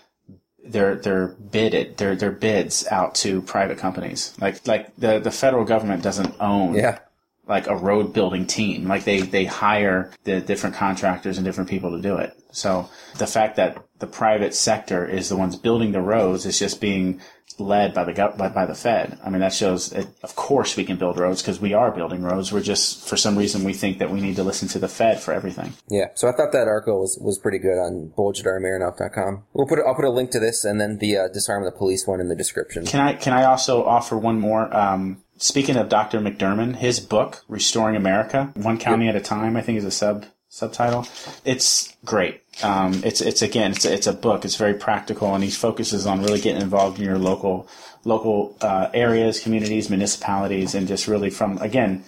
[0.64, 4.36] they're they're bidded, they're they're bids out to private companies.
[4.40, 7.00] Like like the the federal government doesn't own yeah,
[7.48, 8.88] like a road building team.
[8.88, 12.38] Like they they hire the different contractors and different people to do it.
[12.52, 16.80] So the fact that the private sector is the ones building the roads is just
[16.80, 17.20] being
[17.60, 19.18] led by the by, by the Fed.
[19.24, 22.22] I mean that shows that of course we can build roads because we are building
[22.22, 22.52] roads.
[22.52, 25.20] We're just for some reason we think that we need to listen to the Fed
[25.20, 25.74] for everything.
[25.90, 26.08] yeah.
[26.16, 29.44] So I thought that article was, was pretty good on bojidarmarinov.com.
[29.54, 31.72] We'll put a, I'll put a link to this and then the uh, disarm the
[31.72, 32.86] police one in the description.
[32.86, 34.74] Can I can I also offer one more?
[34.76, 36.19] Um, speaking of Dr.
[36.19, 40.26] McDurmon, his book "Restoring America: One County at a Time," I think is a sub
[40.50, 41.08] subtitle.
[41.45, 42.41] It's great.
[42.63, 44.45] Um, it's it's again it's a, it's a book.
[44.45, 47.67] It's very practical, and he focuses on really getting involved in your local
[48.04, 52.04] local uh, areas, communities, municipalities, and just really from again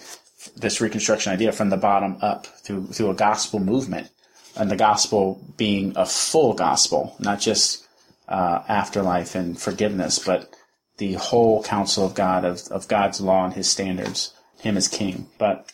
[0.56, 4.10] this reconstruction idea from the bottom up through through a gospel movement,
[4.56, 7.86] and the gospel being a full gospel, not just
[8.28, 10.54] uh, afterlife and forgiveness, but
[11.00, 15.26] the whole counsel of God, of, of God's law and his standards, him as king.
[15.38, 15.72] But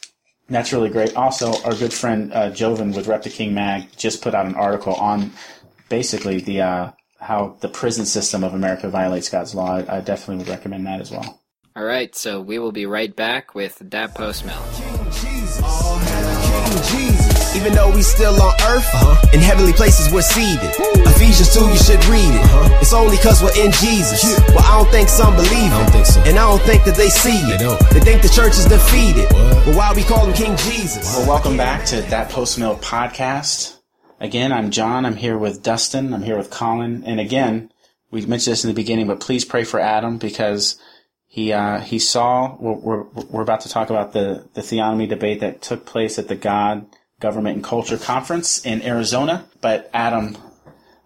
[0.49, 1.17] that's really great.
[1.17, 4.55] Also, our good friend uh, Joven with Rep the King Mag just put out an
[4.55, 5.33] article on
[5.89, 9.77] basically the uh, how the prison system of America violates God's law.
[9.77, 11.43] I, I definitely would recommend that as well.
[11.75, 14.63] All right, so we will be right back with that post mail.
[17.57, 17.75] King Jesus.
[17.75, 17.75] King Jesus.
[17.75, 20.71] Even though we still on earth, in heavenly places we're seated.
[21.07, 22.83] Ephesians 2, you should read it.
[22.83, 24.39] It's only cause we're in Jesus.
[24.49, 25.71] Well, I don't think some believe it.
[25.71, 26.21] don't think so.
[26.21, 27.59] And I don't think that they see it.
[27.59, 27.99] They.
[27.99, 29.29] They think the church is defeated.
[29.31, 31.17] But why we call him King Jesus?
[31.17, 33.79] Well, welcome back to That Post Mill podcast.
[34.21, 35.07] Again, I'm John.
[35.07, 36.15] I'm here with Dustin.
[36.15, 37.05] I'm here with Colin.
[37.05, 37.73] And again,
[38.11, 40.79] we mentioned this in the beginning, but please pray for Adam because
[41.27, 42.57] he uh, he saw.
[42.59, 46.29] We're, we're we're about to talk about the the theonomy debate that took place at
[46.29, 46.87] the God
[47.21, 49.47] Government and Culture Conference in Arizona.
[49.61, 50.37] But Adam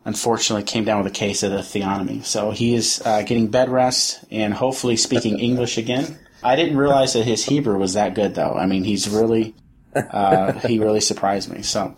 [0.05, 3.68] unfortunately came down with a case of the theonomy, so he is uh, getting bed
[3.68, 6.18] rest and hopefully speaking English again.
[6.42, 8.55] I didn't realize that his Hebrew was that good, though.
[8.55, 9.55] I mean, he's really
[9.94, 11.62] uh, he really surprised me.
[11.62, 11.96] So,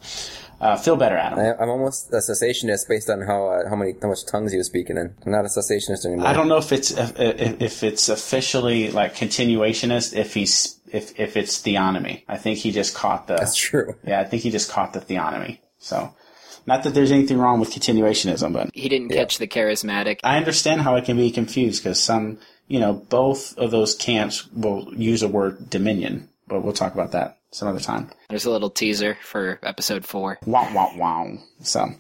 [0.61, 1.41] Uh, feel better, Adam.
[1.41, 4.59] I, I'm almost a cessationist based on how uh, how many how much tongues he
[4.59, 5.13] was speaking in.
[5.27, 6.27] I'm not a cessationist anymore.
[6.29, 10.15] I don't know if it's if if it's officially like continuationist.
[10.17, 13.35] If he's if if it's theonomy, I think he just caught the.
[13.37, 13.97] That's true.
[14.07, 15.59] Yeah, I think he just caught the theonomy.
[15.79, 16.15] So,
[16.67, 20.21] not that there's anything wrong with continuationism, but He didn't catch the charismatic.
[20.23, 24.47] I understand how it can be confused because some, you know, both of those camps
[24.53, 28.11] will use a word dominion, but we'll talk about that some other time.
[28.31, 30.39] There's a little teaser for episode four.
[30.47, 31.39] Wow, wow, wow.
[31.63, 31.91] So,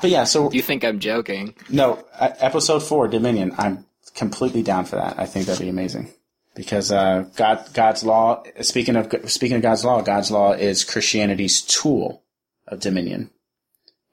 [0.00, 1.54] but yeah, so You think I'm joking?
[1.68, 3.54] no, uh, episode four, Dominion.
[3.58, 5.18] I'm completely down for that.
[5.18, 6.12] I think that'd be amazing
[6.54, 8.42] because uh, God, God's law.
[8.60, 12.22] Speaking of speaking of God's law, God's law is Christianity's tool
[12.66, 13.30] of dominion,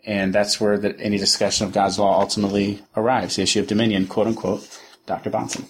[0.05, 3.35] and that's where the, any discussion of God's law ultimately arrives.
[3.35, 5.29] The issue of dominion, quote unquote, Dr.
[5.29, 5.65] Bahnsen.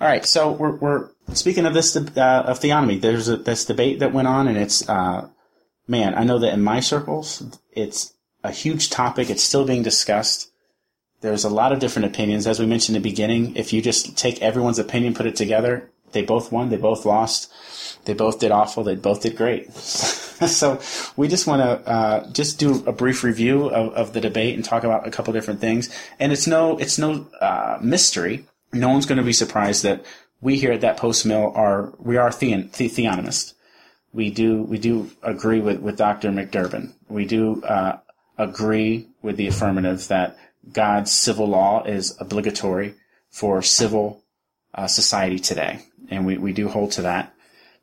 [0.00, 2.00] All right, so we're, we're speaking of this uh,
[2.46, 3.00] of theonomy.
[3.00, 5.28] There's a, this debate that went on, and it's uh,
[5.86, 9.30] man, I know that in my circles, it's a huge topic.
[9.30, 10.51] It's still being discussed.
[11.22, 12.46] There's a lot of different opinions.
[12.46, 15.88] As we mentioned in the beginning, if you just take everyone's opinion, put it together,
[16.10, 17.50] they both won, they both lost,
[18.04, 19.72] they both did awful, they both did great.
[19.76, 20.80] so
[21.16, 24.64] we just want to uh, just do a brief review of, of the debate and
[24.64, 25.88] talk about a couple different things.
[26.18, 28.46] And it's no it's no uh, mystery.
[28.72, 30.04] No one's going to be surprised that
[30.40, 33.54] we here at DatPostmil are we are theon, the, theonomists.
[34.12, 36.30] We do we do agree with with Dr.
[36.30, 36.94] McDurmon.
[37.08, 37.98] We do uh,
[38.36, 40.36] agree with the affirmative that
[40.70, 42.94] God's civil law is obligatory
[43.30, 44.22] for civil
[44.74, 47.34] uh, society today, and we, we do hold to that.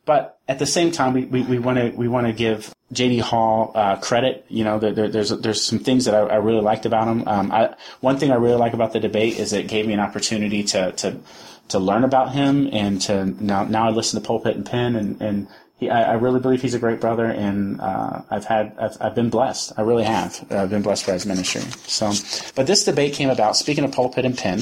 [0.05, 3.19] But at the same time, we want to we want to give J.D.
[3.19, 4.45] Hall uh, credit.
[4.49, 7.27] You know, there, there's there's some things that I, I really liked about him.
[7.27, 9.99] Um, I, one thing I really like about the debate is it gave me an
[9.99, 11.19] opportunity to to
[11.67, 15.21] to learn about him and to now now I listen to Pulpit and Pen and
[15.21, 15.47] and
[15.79, 19.15] he, I, I really believe he's a great brother and uh, I've had I've, I've
[19.15, 19.73] been blessed.
[19.77, 20.45] I really have.
[20.51, 21.61] I've been blessed by his ministry.
[21.87, 22.11] So,
[22.55, 23.55] but this debate came about.
[23.55, 24.61] Speaking of Pulpit and Pen,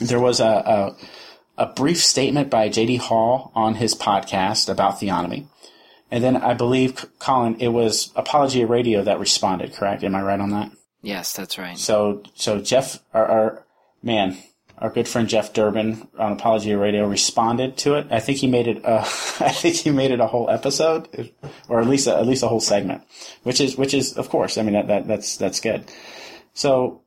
[0.00, 0.96] there was a, a
[1.58, 2.96] a brief statement by J.D.
[2.96, 5.46] Hall on his podcast about theonomy.
[6.10, 10.04] And then I believe, Colin, it was Apologia Radio that responded, correct?
[10.04, 10.70] Am I right on that?
[11.02, 11.76] Yes, that's right.
[11.76, 13.66] So, so Jeff, our, our
[14.02, 14.38] man,
[14.80, 18.06] our good friend Jeff Durbin on Apologia Radio responded to it.
[18.10, 18.84] I think he made it.
[18.84, 19.00] Uh,
[19.40, 21.32] I think he made it a whole episode,
[21.68, 23.02] or at least a, at least a whole segment,
[23.42, 24.58] which is which is of course.
[24.58, 25.90] I mean that, that that's that's good.
[26.54, 27.02] So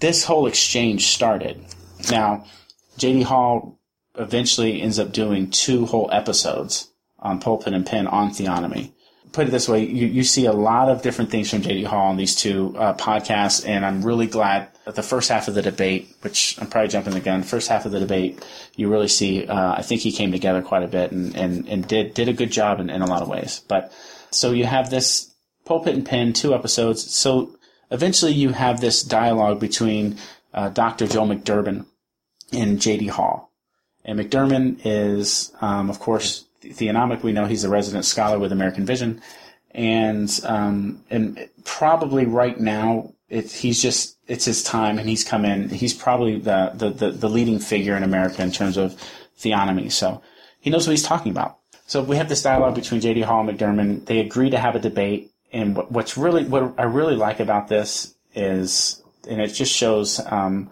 [0.00, 1.64] this whole exchange started.
[2.10, 2.44] Now,
[2.98, 3.22] J.D.
[3.22, 3.78] Hall
[4.18, 8.92] eventually ends up doing two whole episodes on Pulpit and Pen on theonomy.
[9.32, 11.84] Put it this way, you, you see a lot of different things from J.D.
[11.84, 15.54] Hall on these two uh, podcasts, and I'm really glad that the first half of
[15.54, 18.42] the debate, which I'm probably jumping the gun, first half of the debate,
[18.76, 21.86] you really see, uh, I think he came together quite a bit and, and, and
[21.86, 23.62] did, did a good job in, in a lot of ways.
[23.68, 23.92] But
[24.30, 25.34] so you have this
[25.66, 27.12] Pulpit and Pen, two episodes.
[27.12, 27.58] So
[27.90, 30.16] eventually you have this dialogue between
[30.54, 31.06] uh, Dr.
[31.06, 31.84] Joel McDurmon
[32.52, 33.08] and J.D.
[33.08, 33.52] Hall.
[34.04, 37.22] And McDurmon is, um, of course, theonomic.
[37.22, 39.20] We know he's a resident scholar with American Vision,
[39.72, 45.44] and um, and probably right now it, he's just it's his time, and he's come
[45.44, 45.68] in.
[45.68, 49.00] He's probably the, the the the leading figure in America in terms of
[49.38, 49.90] theonomy.
[49.90, 50.22] So
[50.60, 51.58] he knows what he's talking about.
[51.86, 53.20] So we have this dialogue between J.D.
[53.22, 54.06] Hall and McDurmon.
[54.06, 57.68] They agree to have a debate, and what, what's really what I really like about
[57.68, 60.20] this is, and it just shows.
[60.26, 60.70] Um,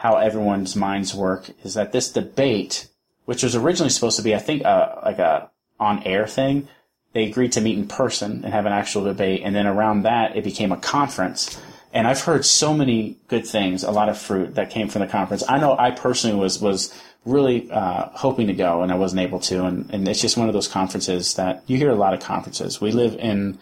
[0.00, 2.88] how everyone's minds work is that this debate,
[3.24, 6.68] which was originally supposed to be, I think, uh, like a on air thing,
[7.12, 10.36] they agreed to meet in person and have an actual debate, and then around that,
[10.36, 11.60] it became a conference.
[11.92, 15.08] And I've heard so many good things, a lot of fruit that came from the
[15.08, 15.42] conference.
[15.48, 19.40] I know I personally was was really uh, hoping to go, and I wasn't able
[19.40, 19.64] to.
[19.64, 22.80] And, and it's just one of those conferences that you hear a lot of conferences.
[22.80, 23.58] We live in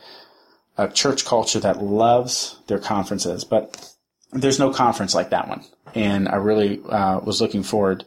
[0.77, 3.94] a church culture that loves their conferences, but
[4.33, 8.05] there's no conference like that one and I really uh, was looking forward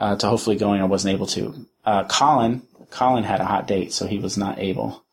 [0.00, 0.80] uh, to hopefully going.
[0.80, 1.66] I wasn't able to.
[1.84, 5.04] Uh, Colin, Colin had a hot date, so he was not able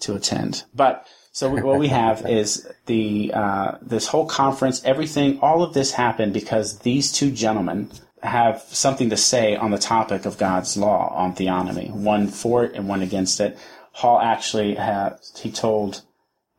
[0.00, 0.64] to attend.
[0.74, 5.92] But so what we have is the uh, this whole conference, everything, all of this
[5.92, 7.90] happened because these two gentlemen
[8.22, 12.74] have something to say on the topic of God's law on theonomy, one for it
[12.74, 13.58] and one against it.
[13.92, 16.02] Hall actually had, he told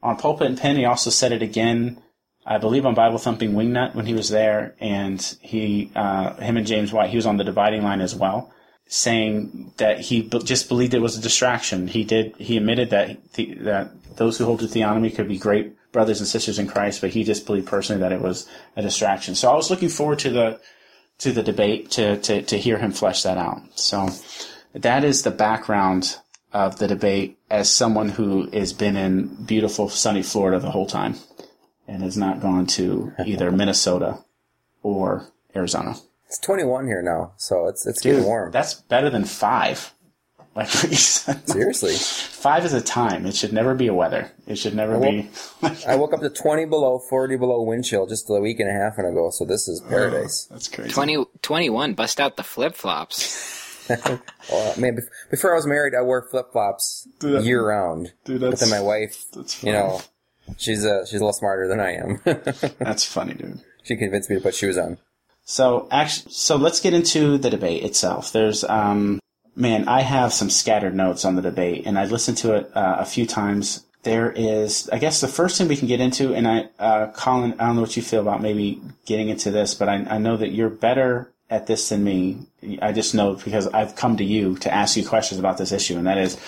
[0.02, 2.02] on pulpit and pen, he also said it again
[2.46, 6.68] I believe on Bible Thumping Wingnut when he was there, and he, uh, him and
[6.68, 8.54] James White, he was on the dividing line as well,
[8.86, 11.88] saying that he b- just believed it was a distraction.
[11.88, 15.76] He did, he admitted that the, that those who hold to theonomy could be great
[15.92, 19.34] brothers and sisters in Christ, but he just believed personally that it was a distraction.
[19.34, 20.60] So I was looking forward to the
[21.20, 23.62] to the debate to to to hear him flesh that out.
[23.80, 24.10] So
[24.74, 26.18] that is the background
[26.52, 31.16] of the debate as someone who has been in beautiful sunny Florida the whole time
[31.88, 34.20] and has not gone to either Minnesota
[34.84, 35.96] or Arizona.
[36.28, 38.52] It's 21 here now, so it's it's Dude, getting warm.
[38.52, 39.92] that's better than five.
[40.56, 41.50] Like what you said.
[41.50, 41.96] Seriously.
[41.96, 43.26] Five is a time.
[43.26, 44.32] It should never be a weather.
[44.48, 45.30] It should never Well, be.
[45.86, 48.72] I woke up to 20 below, 40 below wind chill just a week and a
[48.72, 50.46] half ago, so this is paradise.
[50.50, 50.92] That's crazy.
[50.92, 53.86] 20, 21, bust out the flip flops.
[53.90, 58.14] Well, I mean, bef- before I was married, I wore flip flops year round.
[58.24, 60.00] Dude, But then my wife, that's you know,
[60.58, 62.22] she's uh, she's a little smarter than I am.
[62.80, 63.62] That's funny, dude.
[63.84, 64.98] she convinced me to put shoes on.
[65.46, 68.32] So actually, so let's get into the debate itself.
[68.32, 69.20] There's, um,
[69.56, 72.98] man, I have some scattered notes on the debate, and I listened to it uh,
[73.00, 73.86] a few times.
[74.02, 77.54] There is, I guess, the first thing we can get into, and I, uh, Colin,
[77.60, 80.36] I don't know what you feel about maybe getting into this, but I, I know
[80.38, 82.40] that you're better at this than me.
[82.82, 85.98] I just know because I've come to you to ask you questions about this issue,
[85.98, 86.40] and that is,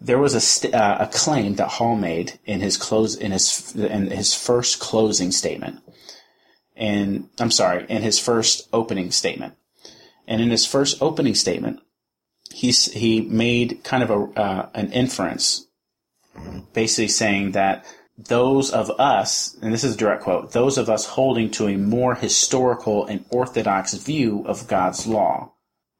[0.00, 3.74] there was a st- uh, a claim that Hall made in his close in his
[3.74, 5.80] in his first closing statement
[6.78, 9.54] and I'm sorry, in his first opening statement.
[10.26, 11.80] And in his first opening statement,
[12.52, 15.66] he's, he made kind of a, uh, an inference,
[16.72, 17.84] basically saying that
[18.16, 21.76] those of us, and this is a direct quote, those of us holding to a
[21.76, 25.52] more historical and orthodox view of God's law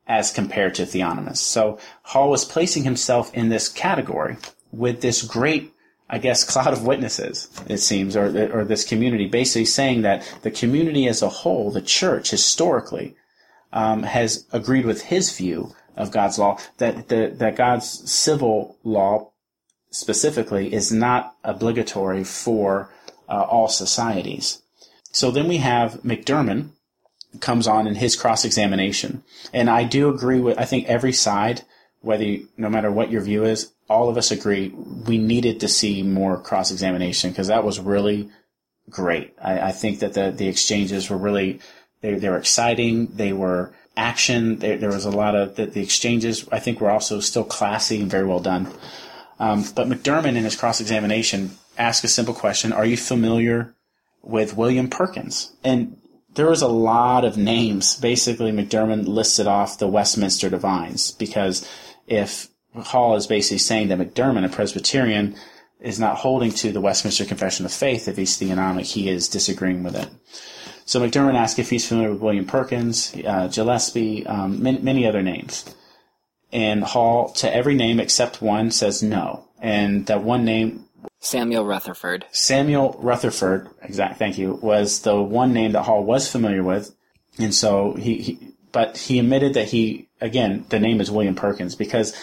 [0.08, 1.36] as compared to theonomists.
[1.38, 4.38] So Hall was placing himself in this category
[4.72, 5.72] with this great
[6.10, 10.50] I guess, cloud of witnesses, it seems, or, or this community, basically saying that the
[10.50, 13.14] community as a whole, the church historically,
[13.72, 19.32] um, has agreed with his view of God's law, that, the, that God's civil law
[19.90, 22.90] specifically is not obligatory for
[23.28, 24.62] uh, all societies.
[25.12, 26.70] So then we have McDurmon
[27.40, 29.22] comes on in his cross examination.
[29.52, 31.62] And I do agree with, I think every side,
[32.00, 35.68] whether you, no matter what your view is, all of us agree we needed to
[35.68, 38.30] see more cross examination because that was really
[38.90, 39.34] great.
[39.42, 41.60] I, I, think that the, the exchanges were really,
[42.00, 43.06] they, they were exciting.
[43.06, 44.58] They were action.
[44.58, 46.48] There, there was a lot of the, the exchanges.
[46.50, 48.72] I think were also still classy and very well done.
[49.38, 52.72] Um, but McDurmon in his cross examination asked a simple question.
[52.72, 53.74] Are you familiar
[54.22, 55.52] with William Perkins?
[55.62, 55.96] And
[56.38, 57.96] there was a lot of names.
[57.96, 61.68] Basically, McDurmon listed off the Westminster Divines because
[62.06, 65.34] if Hall is basically saying that McDurmon, a Presbyterian,
[65.80, 68.84] is not holding to the Westminster Confession of Faith if he's theonomic.
[68.84, 70.08] He is disagreeing with it.
[70.84, 75.22] So McDurmon asked if he's familiar with William Perkins, uh, Gillespie, um, many, many other
[75.22, 75.64] names.
[76.52, 79.48] And Hall, to every name except one, says no.
[79.60, 80.84] And that one name,
[81.20, 82.26] Samuel Rutherford.
[82.30, 86.94] Samuel Rutherford, exact, thank you, was the one name that Hall was familiar with.
[87.38, 91.74] And so he, he but he admitted that he, again, the name is William Perkins
[91.74, 92.14] because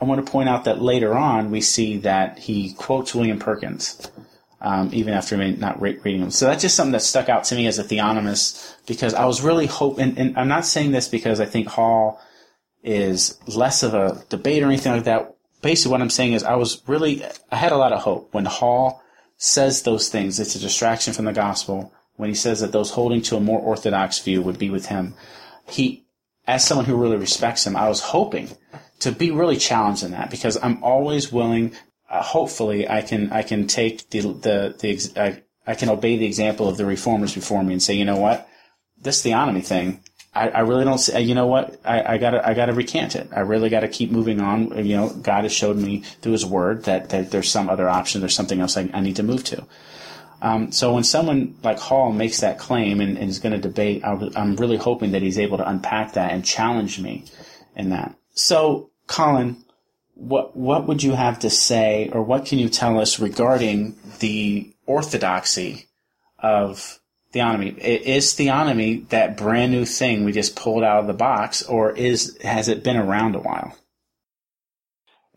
[0.00, 4.10] I want to point out that later on we see that he quotes William Perkins,
[4.60, 6.30] um, even after not reading him.
[6.30, 9.42] So that's just something that stuck out to me as a theonomist because I was
[9.42, 12.20] really hoping, and I'm not saying this because I think Hall
[12.82, 15.33] is less of a debate or anything like that.
[15.64, 18.44] Basically, what I'm saying is I was really, I had a lot of hope when
[18.44, 19.02] Hall
[19.38, 20.38] says those things.
[20.38, 21.90] It's a distraction from the gospel.
[22.16, 25.14] When he says that those holding to a more orthodox view would be with him,
[25.66, 26.04] he,
[26.46, 28.50] as someone who really respects him, I was hoping
[28.98, 31.72] to be really challenged in that because I'm always willing.
[32.10, 36.26] Uh, hopefully, I can I can take the the the I, I can obey the
[36.26, 38.46] example of the reformers before me and say, you know what,
[39.00, 40.02] this theonomy thing,
[40.34, 40.98] I, I really don't.
[40.98, 43.28] See, you know what, I, I gotta I gotta recant it.
[43.34, 44.84] I really gotta keep moving on.
[44.84, 48.20] You know, God has showed me through His Word that, that there's some other option.
[48.20, 49.64] There's something else I, I need to move to.
[50.42, 54.04] Um, so when someone like Hall makes that claim and, and is going to debate,
[54.04, 57.24] I, I'm really hoping that he's able to unpack that and challenge me
[57.76, 58.14] in that.
[58.34, 59.64] So, Colin,
[60.14, 64.74] what what would you have to say, or what can you tell us regarding the
[64.86, 65.86] orthodoxy
[66.38, 67.00] of
[67.34, 67.76] theonomy?
[67.78, 72.38] Is theonomy that brand new thing we just pulled out of the box, or is
[72.42, 73.76] has it been around a while?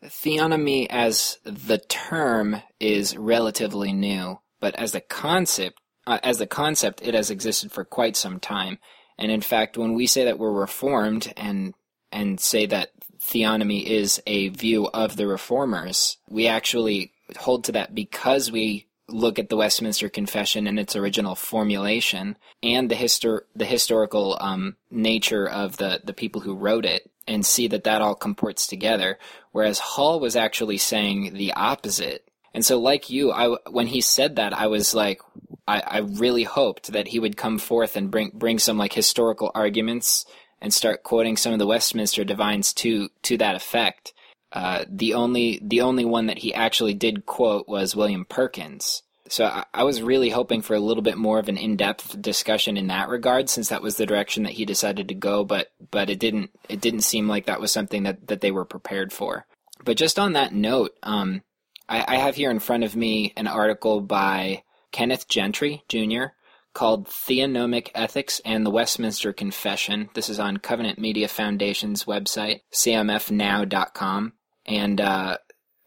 [0.04, 7.02] Theonomy as the term is relatively new, but as the concept, uh, as a concept,
[7.02, 8.78] it has existed for quite some time.
[9.18, 11.74] And in fact, when we say that we're reformed and
[12.12, 17.94] and say that theonomy is a view of the reformers, we actually hold to that
[17.94, 23.66] because we look at the Westminster Confession in its original formulation and the histor- the
[23.66, 28.16] historical um, nature of the the people who wrote it, and see that that all
[28.16, 29.18] comports together.
[29.52, 32.28] Whereas Hall was actually saying the opposite.
[32.54, 35.22] And so, like you, I when he said that, I was like,
[35.68, 39.52] I, I really hoped that he would come forth and bring bring some like historical
[39.54, 40.26] arguments
[40.62, 44.14] and start quoting some of the Westminster divines to to that effect.
[44.52, 49.04] Uh, the only the only one that he actually did quote was William Perkins.
[49.30, 52.78] So I, I was really hoping for a little bit more of an in-depth discussion
[52.78, 55.44] in that regard, since that was the direction that he decided to go.
[55.44, 58.66] But but it didn't it didn't seem like that was something that, that they were
[58.66, 59.46] prepared for.
[59.84, 61.44] But just on that note, um,
[61.90, 66.26] I, I have here in front of me an article by Kenneth Gentry Jr.
[66.74, 70.10] called Theonomic Ethics and the Westminster Confession.
[70.14, 74.34] This is on Covenant Media Foundation's website, cmfnow.com.
[74.68, 75.38] And uh,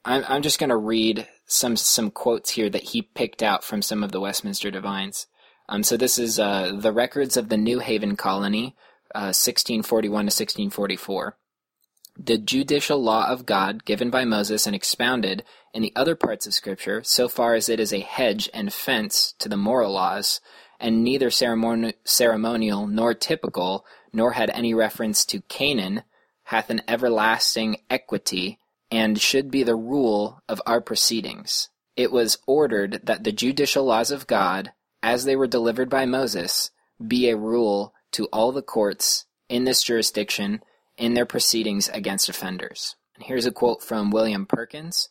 [0.04, 3.82] I'm, I'm just going to read some some quotes here that he picked out from
[3.82, 5.26] some of the Westminster divines.
[5.68, 8.76] Um, so this is uh, the records of the New Haven colony,
[9.14, 11.36] uh, 1641 to 1644.
[12.18, 16.54] The judicial law of God given by Moses and expounded in the other parts of
[16.54, 20.40] Scripture, so far as it is a hedge and fence to the moral laws,
[20.78, 26.02] and neither ceremoni- ceremonial nor typical, nor had any reference to Canaan,
[26.44, 28.59] hath an everlasting equity
[28.90, 31.68] and should be the rule of our proceedings.
[31.96, 34.72] It was ordered that the judicial laws of God,
[35.02, 36.70] as they were delivered by Moses,
[37.06, 40.62] be a rule to all the courts in this jurisdiction
[40.96, 42.96] in their proceedings against offenders.
[43.14, 45.08] And here's a quote from William Perkins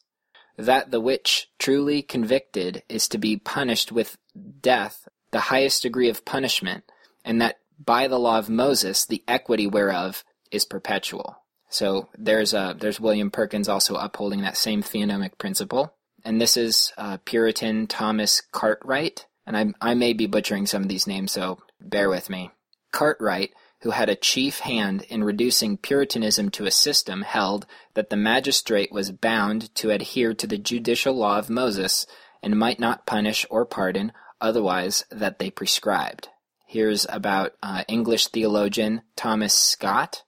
[0.58, 4.18] that the which truly convicted is to be punished with
[4.60, 6.84] death, the highest degree of punishment,
[7.24, 11.38] and that by the law of Moses the equity whereof is perpetual.
[11.70, 15.94] So there's uh, there's William Perkins also upholding that same theonomic principle,
[16.26, 20.90] and this is uh, Puritan Thomas Cartwright, and I I may be butchering some of
[20.90, 22.50] these names, so bear with me.
[22.92, 23.52] Cartwright,
[23.82, 28.92] who had a chief hand in reducing Puritanism to a system, held that the magistrate
[28.92, 32.08] was bound to adhere to the judicial law of Moses
[32.42, 34.12] and might not punish or pardon
[34.42, 36.30] otherwise that they prescribed.
[36.66, 40.24] Here's about uh, English theologian Thomas Scott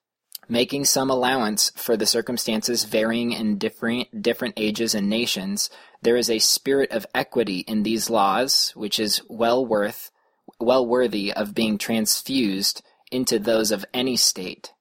[0.52, 5.70] making some allowance for the circumstances varying in different, different ages and nations,
[6.02, 10.12] there is a spirit of equity in these laws which is well worth,
[10.60, 12.84] well worthy of being transfused
[13.14, 14.74] into those of any state.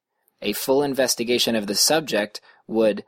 [0.42, 3.04] A full investigation of the subject would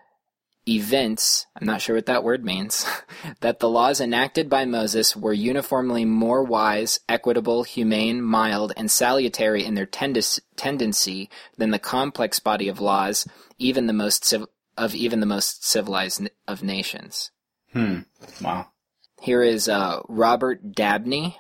[0.67, 2.87] evince, I'm not sure what that word means,
[3.41, 9.65] that the laws enacted by Moses were uniformly more wise, equitable, humane, mild, and salutary
[9.65, 13.27] in their tendency than the complex body of laws,
[13.59, 14.47] even the most civ-
[14.77, 17.31] of even the most civilized of nations.
[17.73, 18.01] Hmm.
[18.41, 18.69] Wow.
[19.21, 21.39] Here is uh, Robert Dabney.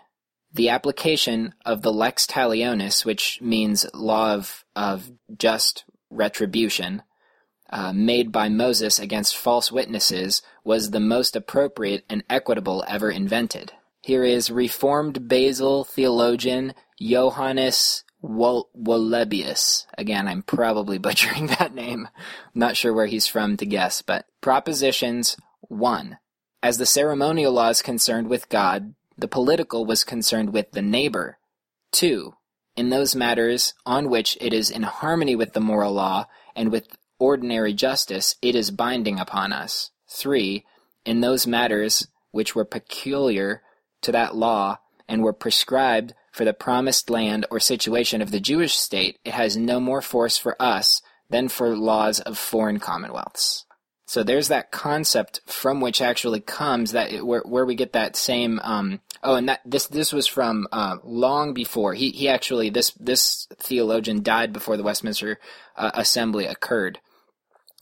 [0.54, 7.02] The application of the lex talionis, which means law of, of just retribution,
[7.72, 13.72] uh, made by Moses against false witnesses was the most appropriate and equitable ever invented.
[14.02, 19.86] Here is Reformed Basel theologian Johannes Wollebius.
[19.96, 22.08] Again, I'm probably butchering that name.
[22.54, 26.18] not sure where he's from to guess, but Propositions 1.
[26.62, 31.38] As the ceremonial law is concerned with God, the political was concerned with the neighbor.
[31.92, 32.34] 2.
[32.76, 36.88] In those matters on which it is in harmony with the moral law and with
[37.22, 39.90] ordinary justice, it is binding upon us.
[40.08, 40.64] 3.
[41.04, 43.62] In those matters which were peculiar
[44.00, 48.74] to that law and were prescribed for the promised land or situation of the Jewish
[48.74, 51.00] state, it has no more force for us
[51.30, 53.66] than for laws of foreign commonwealths.
[54.04, 58.16] So there's that concept from which actually comes that it, where, where we get that
[58.16, 58.60] same.
[58.62, 62.90] Um, oh, and that this this was from uh, long before he he actually this
[63.00, 65.38] this theologian died before the Westminster
[65.76, 66.98] uh, Assembly occurred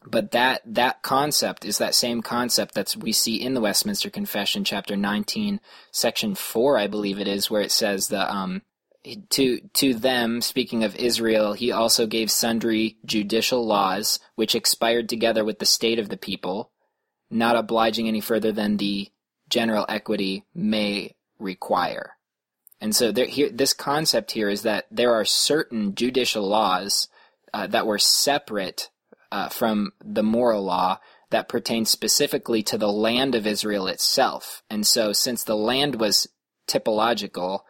[0.07, 4.65] but that that concept is that same concept that we see in the Westminster Confession,
[4.65, 8.63] chapter 19, section 4, I believe it is, where it says the um,
[9.31, 15.45] to to them, speaking of Israel, he also gave sundry judicial laws which expired together
[15.45, 16.71] with the state of the people,
[17.31, 19.11] not obliging any further than the
[19.49, 22.17] general equity may require.
[22.81, 27.09] And so there, here, this concept here is that there are certain judicial laws
[27.53, 28.89] uh, that were separate
[29.33, 30.99] uh, from the moral law
[31.31, 34.63] that pertains specifically to the land of Israel itself.
[34.69, 36.29] And so, since the land was
[36.67, 37.61] typological,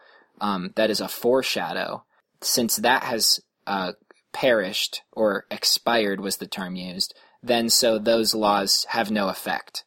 [0.41, 2.05] um, that is a foreshadow,
[2.41, 3.93] since that has uh,
[4.33, 9.85] perished or expired was the term used, then so those laws have no effect.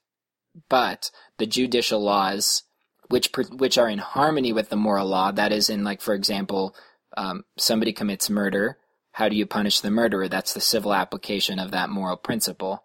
[0.70, 2.64] But the judicial laws,
[3.10, 6.76] which which are in harmony with the moral law, that is in like for example,
[7.18, 8.78] um, somebody commits murder,
[9.14, 10.28] how do you punish the murderer?
[10.28, 12.84] That's the civil application of that moral principle.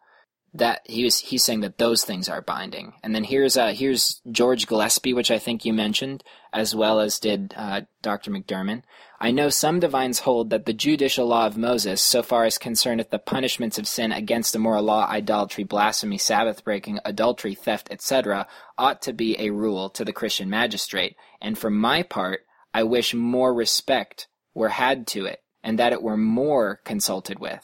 [0.55, 2.95] that he was he's saying that those things are binding.
[3.03, 7.18] And then here's uh, here's George Gillespie, which I think you mentioned, as well as
[7.18, 8.31] did uh, Dr.
[8.31, 8.83] McDurmon.
[9.20, 13.11] I know some divines hold that the judicial law of Moses, so far as concerneth
[13.11, 18.47] the punishments of sin against the moral law, idolatry, blasphemy, Sabbath breaking, adultery, theft, etc.,
[18.79, 21.16] ought to be a rule to the Christian magistrate.
[21.41, 22.41] And for my part,
[22.72, 27.62] I wish more respect were had to it, and that it were more consulted with.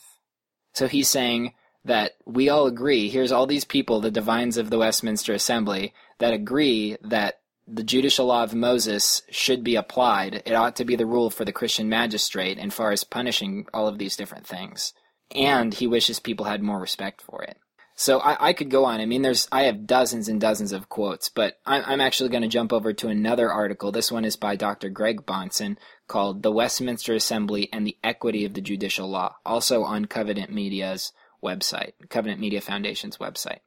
[0.74, 1.54] So he's saying
[1.86, 6.34] that we all agree, here's all these people, the divines of the Westminster Assembly, that
[6.34, 10.42] agree that the judicial law of Moses should be applied.
[10.44, 13.88] It ought to be the rule for the Christian magistrate in far as punishing all
[13.88, 14.92] of these different things.
[15.34, 17.56] And he wishes people had more respect for it.
[17.96, 19.00] So I, I could go on.
[19.00, 22.42] I mean, there's I have dozens and dozens of quotes, but I'm, I'm actually going
[22.42, 23.92] to jump over to another article.
[23.92, 24.88] This one is by Dr.
[24.88, 25.76] Greg Bahnsen
[26.08, 31.12] called "The Westminster Assembly and the Equity of the Judicial Law," also on Covenant Media's
[31.42, 33.60] website, Covenant Media Foundation's website.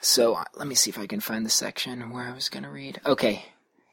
[0.00, 2.64] So uh, let me see if I can find the section where I was going
[2.64, 3.00] to read.
[3.06, 3.46] Okay.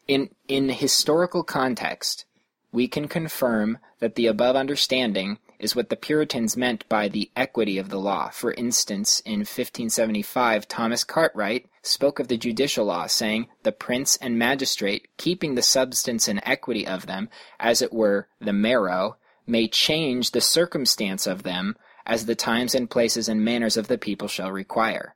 [0.08, 2.26] In, in historical context,
[2.72, 7.78] we can confirm that the above understanding is what the Puritans meant by the equity
[7.78, 8.30] of the law.
[8.30, 14.40] For instance, in 1575, Thomas Cartwright spoke of the judicial law, saying, The prince and
[14.40, 20.32] magistrate, keeping the substance and equity of them, as it were the marrow, may change
[20.32, 24.52] the circumstance of them, as the times and places and manners of the people shall
[24.52, 25.16] require.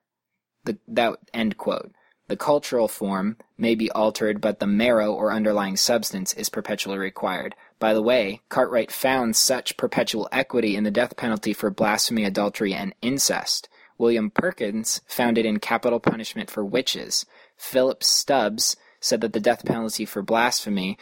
[0.65, 1.91] The, that end quote.
[2.27, 7.55] The cultural form may be altered, but the marrow or underlying substance is perpetually required.
[7.79, 12.73] By the way, Cartwright found such perpetual equity in the death penalty for blasphemy, adultery,
[12.73, 13.69] and incest.
[13.97, 17.25] William Perkins found it in capital punishment for witches.
[17.57, 20.97] Philip Stubbs said that the death penalty for blasphemy,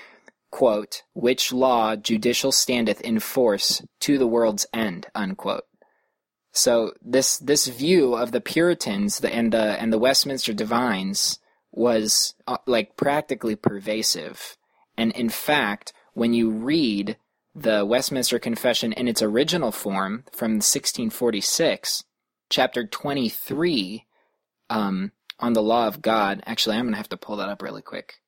[0.51, 5.63] quote, which law judicial standeth in force to the world's end, unquote.
[6.53, 11.39] So this this view of the Puritans and the and the Westminster Divines
[11.71, 14.55] was uh, like practically pervasive.
[14.95, 17.17] And in fact, when you read
[17.55, 22.03] the Westminster Confession in its original form from 1646,
[22.49, 24.05] chapter 23
[24.69, 26.41] um, on the law of God.
[26.45, 28.19] Actually, I'm going to have to pull that up really quick.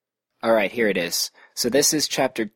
[0.43, 1.31] All right, here it is.
[1.55, 2.51] So this is chapter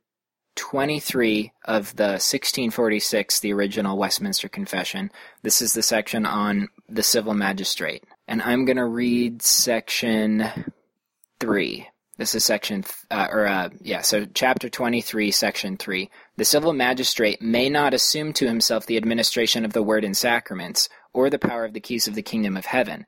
[0.60, 5.10] 23 of the 1646, the original Westminster Confession.
[5.42, 8.04] This is the section on the civil magistrate.
[8.28, 10.44] And I'm going to read section
[11.40, 11.88] 3.
[12.18, 16.10] This is section, uh, or, uh, yeah, so chapter 23, section 3.
[16.36, 20.90] The civil magistrate may not assume to himself the administration of the word and sacraments,
[21.14, 23.06] or the power of the keys of the kingdom of heaven.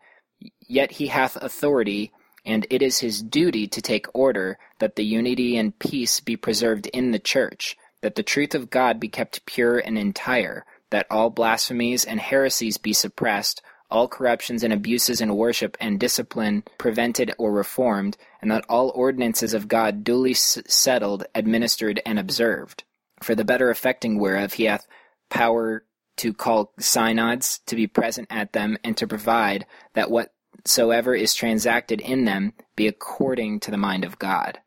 [0.62, 2.14] Yet he hath authority
[2.46, 6.88] and it is his duty to take order that the unity and peace be preserved
[6.88, 11.30] in the Church, that the truth of God be kept pure and entire, that all
[11.30, 17.52] blasphemies and heresies be suppressed, all corruptions and abuses in worship and discipline prevented or
[17.52, 22.84] reformed, and that all ordinances of God duly s- settled, administered, and observed.
[23.22, 24.88] For the better effecting whereof he hath
[25.30, 25.84] power
[26.18, 31.34] to call synods to be present at them, and to provide that what whatsoever is
[31.34, 34.60] transacted in them be according to the mind of God.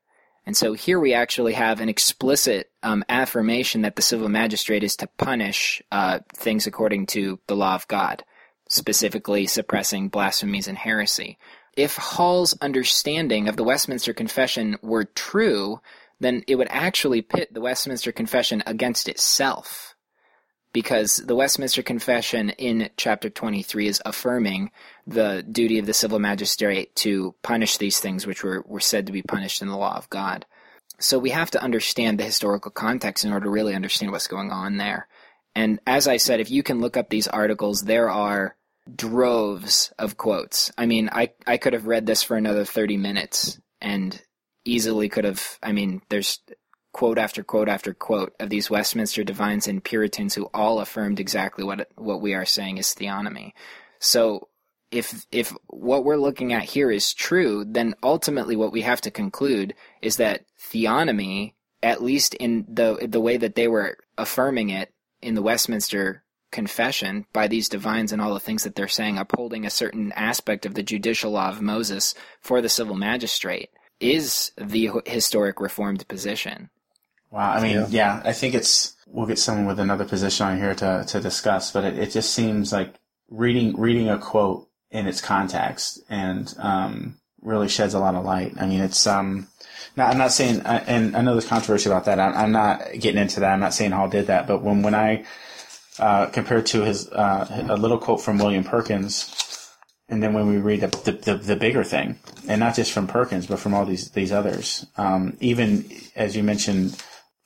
[0.46, 4.96] And so here we actually have an explicit um, affirmation that the civil magistrate is
[4.96, 8.24] to punish uh, things according to the law of God,
[8.68, 11.38] specifically suppressing blasphemies and heresy.
[11.76, 15.80] If Hall's understanding of the Westminster Confession were true,
[16.20, 19.93] then it would actually pit the Westminster Confession against itself
[20.74, 24.72] because the Westminster Confession in chapter 23 is affirming
[25.06, 29.12] the duty of the civil magistrate to punish these things which were, were said to
[29.12, 30.44] be punished in the law of God.
[30.98, 34.50] So we have to understand the historical context in order to really understand what's going
[34.50, 35.06] on there.
[35.54, 38.56] And as I said, if you can look up these articles, there are
[38.92, 40.72] droves of quotes.
[40.76, 44.20] I mean, I, I could have read this for another 30 minutes and
[44.64, 46.40] easily could have, I mean, there's
[46.94, 51.62] quote after quote after quote of these Westminster divines and Puritans who all affirmed exactly
[51.64, 53.52] what what we are saying is theonomy.
[53.98, 54.48] So
[54.90, 59.10] if if what we're looking at here is true, then ultimately what we have to
[59.10, 64.94] conclude is that theonomy, at least in the the way that they were affirming it
[65.20, 66.22] in the Westminster
[66.52, 70.64] confession by these divines and all the things that they're saying upholding a certain aspect
[70.64, 76.70] of the judicial law of Moses for the civil magistrate is the historic reformed position.
[77.34, 77.50] Wow.
[77.50, 77.86] I mean, yeah.
[77.90, 78.22] yeah.
[78.24, 81.82] I think it's, we'll get someone with another position on here to, to discuss, but
[81.82, 82.94] it, it just seems like
[83.28, 88.54] reading, reading a quote in its context and, um, really sheds a lot of light.
[88.60, 89.48] I mean, it's, um,
[89.96, 92.20] now, I'm not saying, uh, and I know there's controversy about that.
[92.20, 93.52] I'm, I'm, not getting into that.
[93.52, 95.24] I'm not saying Hall did that, but when, when I,
[95.98, 99.72] uh, compared to his, uh, a little quote from William Perkins,
[100.08, 103.08] and then when we read the, the, the, the, bigger thing, and not just from
[103.08, 106.96] Perkins, but from all these, these others, um, even as you mentioned,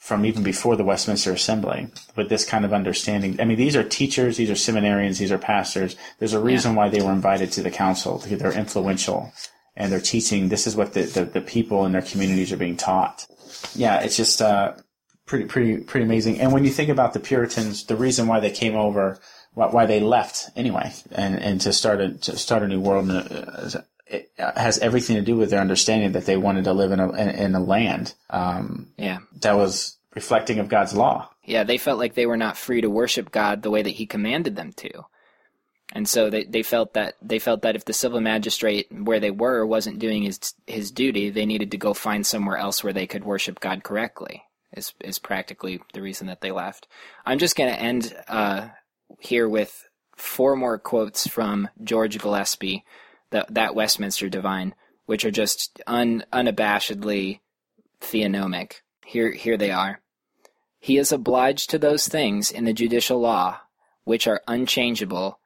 [0.09, 3.39] from even before the Westminster Assembly, with this kind of understanding.
[3.41, 5.97] I mean, these are teachers, these are seminarians, these are pastors.
[6.19, 6.79] There's a reason yeah.
[6.79, 8.19] why they were invited to the council.
[8.19, 9.31] They're influential,
[9.77, 10.49] and they're teaching.
[10.49, 13.27] This is what the, the, the people in their communities are being taught.
[13.75, 14.75] Yeah, it's just uh,
[15.27, 16.41] pretty pretty pretty amazing.
[16.41, 19.21] And when you think about the Puritans, the reason why they came over
[19.53, 23.11] why they left anyway, and and to start a to start a new world.
[23.11, 27.01] Uh, it has everything to do with their understanding that they wanted to live in
[27.01, 28.15] a in, in a land.
[28.31, 31.31] Um, yeah, that was reflecting of God's law.
[31.45, 34.07] Yeah, they felt like they were not free to worship God the way that He
[34.07, 35.05] commanded them to,
[35.93, 39.31] and so they, they felt that they felt that if the civil magistrate where they
[39.31, 43.07] were wasn't doing his his duty, they needed to go find somewhere else where they
[43.07, 44.45] could worship God correctly.
[44.77, 46.87] Is is practically the reason that they left.
[47.25, 48.69] I'm just going to end uh,
[49.19, 52.85] here with four more quotes from George Gillespie,
[53.31, 54.75] that Westminster divine,
[55.07, 57.41] which are just un, unabashedly
[58.03, 58.83] theonomic.
[59.09, 60.03] Here, here they are.
[60.79, 63.61] He is obliged to those things in the judicial law
[64.05, 65.41] which are unchangeable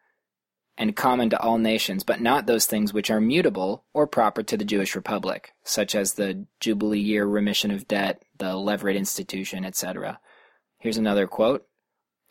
[0.76, 4.56] and common to all nations, but not those things which are mutable or proper to
[4.56, 10.18] the Jewish Republic, such as the Jubilee year remission of debt, the Levirate institution, etc.
[10.78, 11.64] Here's another quote.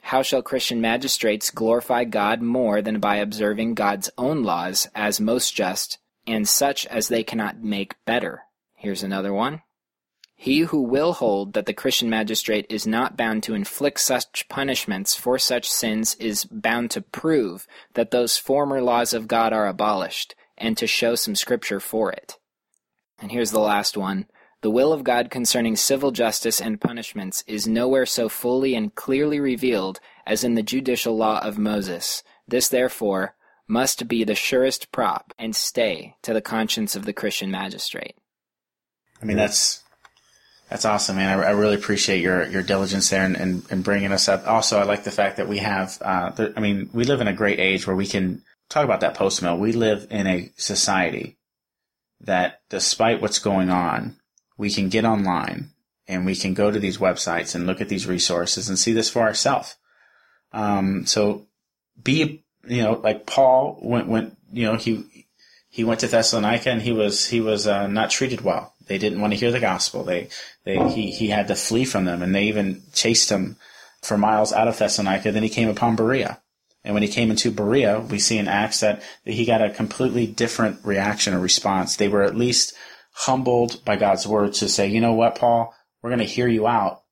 [0.02, 5.56] How shall Christian magistrates glorify God more than by observing God's own laws as most
[5.56, 8.42] just, and such as they cannot make better?
[8.76, 9.62] Here's another one.
[10.42, 15.16] He who will hold that the Christian magistrate is not bound to inflict such punishments
[15.16, 20.34] for such sins is bound to prove that those former laws of God are abolished,
[20.58, 22.39] and to show some scripture for it.
[23.20, 24.26] And here's the last one.
[24.62, 29.39] The will of God concerning civil justice and punishments is nowhere so fully and clearly
[29.39, 32.24] revealed as in the judicial law of Moses.
[32.48, 33.36] This, therefore,
[33.68, 38.16] must be the surest prop and stay to the conscience of the Christian magistrate.
[39.22, 39.84] I mean, that's
[40.72, 41.38] that's awesome, man.
[41.38, 44.48] I, I really appreciate your your diligence there and, and, and, bringing us up.
[44.48, 46.02] Also, I like the fact that we have.
[46.02, 49.14] Uh, I mean, we live in a great age where we can talk about that
[49.14, 49.58] post mill.
[49.58, 51.38] We live in a society
[52.22, 54.16] that, despite what's going on,
[54.58, 55.72] we can get online
[56.08, 59.10] and we can go to these websites and look at these resources and see this
[59.10, 59.76] for ourselves.
[60.54, 61.48] Um, so
[62.02, 65.28] be, you know, like Paul went, went, you know, he,
[65.68, 68.74] he went to Thessalonica and he was, he was, uh, not treated well.
[68.92, 70.04] They didn't want to hear the gospel.
[70.04, 70.28] They,
[70.66, 73.56] they, he, he had to flee from them and they even chased him
[74.02, 75.32] for miles out of Thessalonica.
[75.32, 76.42] Then he came upon Berea.
[76.84, 80.28] And when he came into Berea, we see in Acts that he got a completely
[80.28, 81.96] different reaction or response.
[81.96, 82.74] They were at least
[83.14, 86.68] humbled by God's word to say, you know what, Paul, we're going to hear you
[86.68, 87.04] out.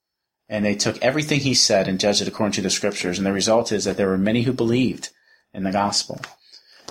[0.50, 3.18] And they took everything he said and judged it according to the scriptures.
[3.18, 5.12] And the result is that there were many who believed
[5.54, 6.20] in the gospel.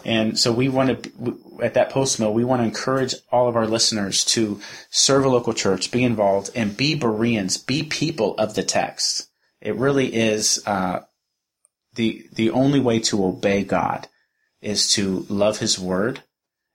[0.04, 4.24] And so we want to, at DatPostmil, we want to encourage all of our listeners
[4.26, 9.28] to serve a local church, be involved, and be Bereans, be people of the text.
[9.60, 11.00] It really is uh,
[11.94, 14.08] the the only way to obey God
[14.60, 16.22] is to love His word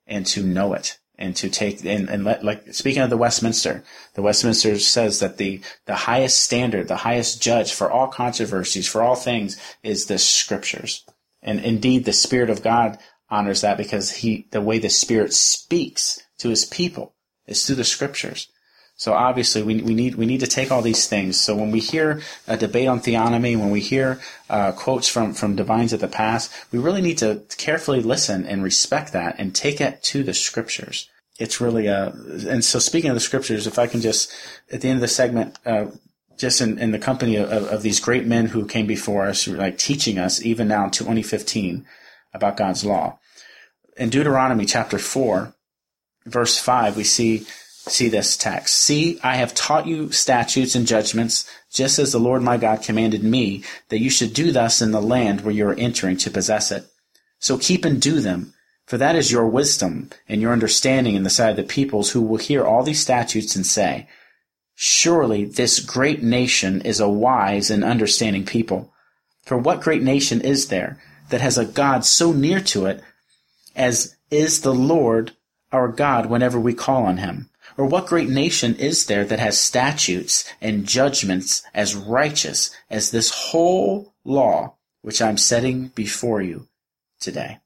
[0.06, 3.84] and to know it and to take and, and let like speaking of the Westminster,
[4.16, 9.02] the Westminster says that the the highest standard, the highest judge for all controversies, for
[9.02, 11.06] all things, is the scriptures.
[11.42, 12.98] And indeed, the Spirit of God
[13.34, 17.16] honors that because he the way the Spirit speaks to His people
[17.48, 18.48] is through the scriptures.
[18.96, 21.42] So obviously, we, we need we need to take all these things.
[21.42, 25.56] So when we hear a debate on theonomy, when we hear uh, quotes from from
[25.56, 29.82] divines of the past, we really need to carefully listen and respect that and take
[29.82, 31.10] it to the scriptures.
[31.40, 32.14] It's really a
[32.48, 34.32] and so speaking of the scriptures, if I can just
[34.72, 35.58] at the end of the segment.
[35.66, 35.88] Uh,
[36.36, 39.78] just in, in the company of, of these great men who came before us, like
[39.78, 41.86] teaching us, even now in 2015,
[42.34, 43.20] about God's law.
[43.98, 45.54] In Deuteronomy chapter 4,
[46.26, 47.46] verse 5, we see
[47.86, 48.76] see this text.
[48.76, 53.24] See, I have taught you statutes and judgments, just as the Lord my God commanded
[53.24, 56.72] me, that you should do thus in the land where you are entering to possess
[56.72, 56.86] it.
[57.40, 58.54] So keep and do them,
[58.86, 62.22] for that is your wisdom and your understanding in the sight of the peoples who
[62.22, 64.08] will hear all these statutes and say,
[64.76, 68.94] Surely this great nation is a wise and understanding people.
[69.46, 73.04] For what great nation is there that has a God so near to it
[73.76, 75.36] as is the Lord
[75.72, 77.50] our God whenever we call on him?
[77.78, 83.32] Or what great nation is there that has statutes and judgments as righteous as this
[83.32, 86.68] whole law which I'm setting before you
[87.20, 87.60] today?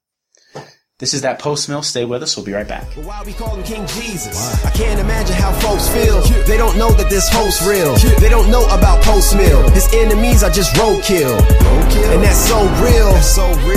[0.99, 1.83] This is DatPostmil.
[1.83, 2.35] Stay with us.
[2.35, 2.87] We'll be right back.
[3.23, 4.65] We call him King Jesus?
[4.65, 6.16] I can't imagine how folks feel.
[6.47, 7.95] They don't know that this host's real.
[8.21, 9.69] They don't know about post mill.
[9.71, 11.37] His enemies are just roadkill.
[12.13, 13.11] And that's so real.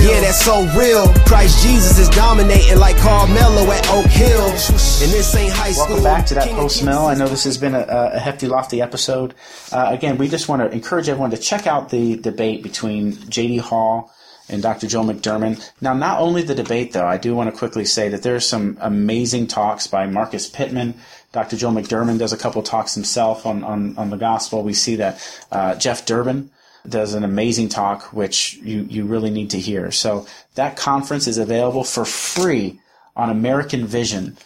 [0.00, 1.12] Yeah, that's so real.
[1.26, 4.46] Christ Jesus is dominating like Carmelo at Oak Hill.
[4.46, 5.96] And this ain't high school.
[5.96, 7.10] Welcome back to DatPostmil.
[7.10, 9.34] I know this has been a, a hefty, lofty episode.
[9.72, 13.56] Uh, again, we just want to encourage everyone to check out the debate between J.D.
[13.56, 14.12] Hall
[14.50, 14.86] and Dr.
[14.86, 15.66] Joe McDurmon.
[15.80, 18.40] Now, not only the debate, though, I do want to quickly say that there are
[18.40, 20.94] some amazing talks by Marcus Pittman.
[21.32, 21.56] Dr.
[21.56, 24.62] Joe McDurmon does a couple talks himself on, on, on the gospel.
[24.62, 26.50] We see that uh, Jeff Durbin
[26.88, 29.90] does an amazing talk, which you, you really need to hear.
[29.90, 32.80] So that conference is available for free
[33.14, 34.36] on American Vision.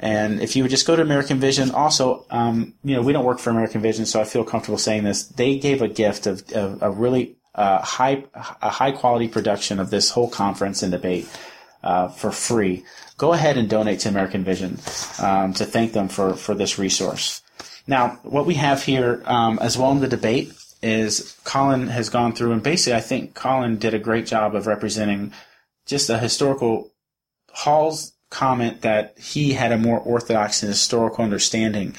[0.00, 3.24] And if you would just go to American Vision, also, um, you know, we don't
[3.24, 5.24] work for American Vision, so I feel comfortable saying this.
[5.24, 9.90] They gave a gift of, of a really uh, high a high quality production of
[9.90, 11.28] this whole conference and debate
[11.82, 12.84] uh, for free.
[13.18, 14.78] Go ahead and donate to American Vision
[15.20, 17.42] um, to thank them for for this resource.
[17.86, 22.32] Now, what we have here um, as well in the debate is Colin has gone
[22.32, 25.32] through and basically, I think Colin did a great job of representing
[25.86, 26.90] just a historical
[27.52, 31.94] Hall's comment that he had a more orthodox and historical understanding.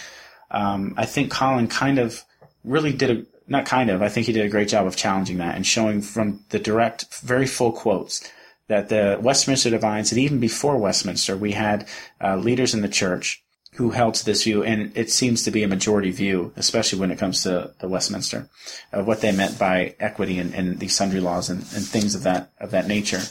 [0.49, 2.23] Um, I think Colin kind of
[2.63, 4.01] really did a not kind of.
[4.01, 7.13] I think he did a great job of challenging that and showing from the direct,
[7.21, 8.29] very full quotes
[8.67, 11.87] that the Westminster Divines, and even before Westminster, we had
[12.21, 15.63] uh, leaders in the church who held to this view, and it seems to be
[15.63, 18.47] a majority view, especially when it comes to the Westminster,
[18.91, 22.23] of what they meant by equity and, and these sundry laws and, and, things of
[22.23, 23.21] that of that nature.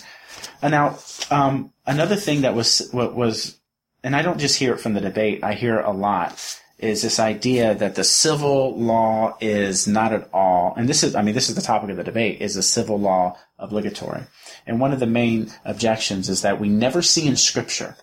[0.61, 0.99] And now,
[1.31, 3.59] um, another thing that was what was,
[4.03, 7.03] and I don't just hear it from the debate; I hear it a lot is
[7.03, 11.35] this idea that the civil law is not at all, and this is, I mean,
[11.35, 14.23] this is the topic of the debate, is the civil law obligatory?
[14.67, 17.97] And one of the main objections is that we never see in Scripture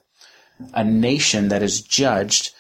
[0.74, 2.52] a nation that is judged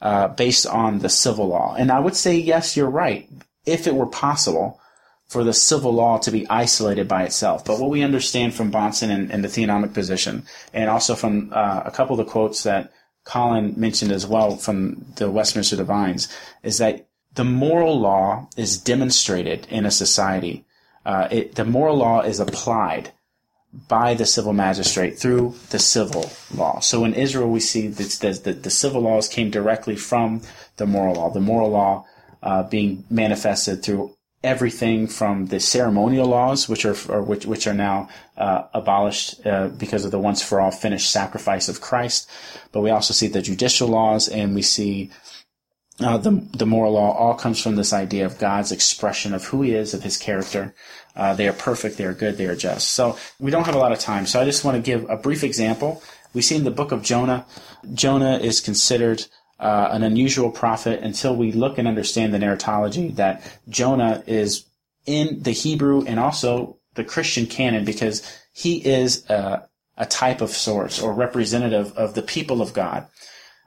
[0.00, 1.74] uh, based on the civil law.
[1.76, 3.28] And I would say, yes, you're right,
[3.66, 4.80] if it were possible
[5.26, 7.64] for the civil law to be isolated by itself.
[7.64, 11.82] But what we understand from Bahnsen and, and the theonomic position, and also from uh,
[11.84, 12.92] a couple of the quotes that
[13.24, 16.28] Colin mentioned as well from the Westminster Divines
[16.62, 20.64] is that the moral law is demonstrated in a society.
[21.04, 23.12] Uh, it, the moral law is applied
[23.88, 26.78] by the civil magistrate through the civil law.
[26.78, 30.42] So in Israel, we see that the, the, civil laws came directly from
[30.76, 31.30] the moral law.
[31.30, 32.06] The moral law
[32.42, 38.08] uh, being manifested through everything from the ceremonial laws, which are which which are now
[38.36, 42.30] uh, abolished uh, because of the once for all finished sacrifice of Christ.
[42.70, 45.10] But we also see the judicial laws, and we see
[46.00, 47.12] uh, the the moral law.
[47.12, 50.74] All comes from this idea of God's expression of who He is, of His character.
[51.16, 51.96] Uh, they are perfect.
[51.96, 52.36] They are good.
[52.36, 52.92] They are just.
[52.92, 54.26] So we don't have a lot of time.
[54.26, 56.02] So I just want to give a brief example.
[56.34, 57.46] We see in the book of Jonah,
[57.94, 59.26] Jonah is considered
[59.58, 64.64] uh, an unusual prophet until we look and understand the narratology that Jonah is
[65.06, 70.50] in the Hebrew and also the Christian canon because he is a, a type of
[70.50, 73.06] source or representative of the people of God.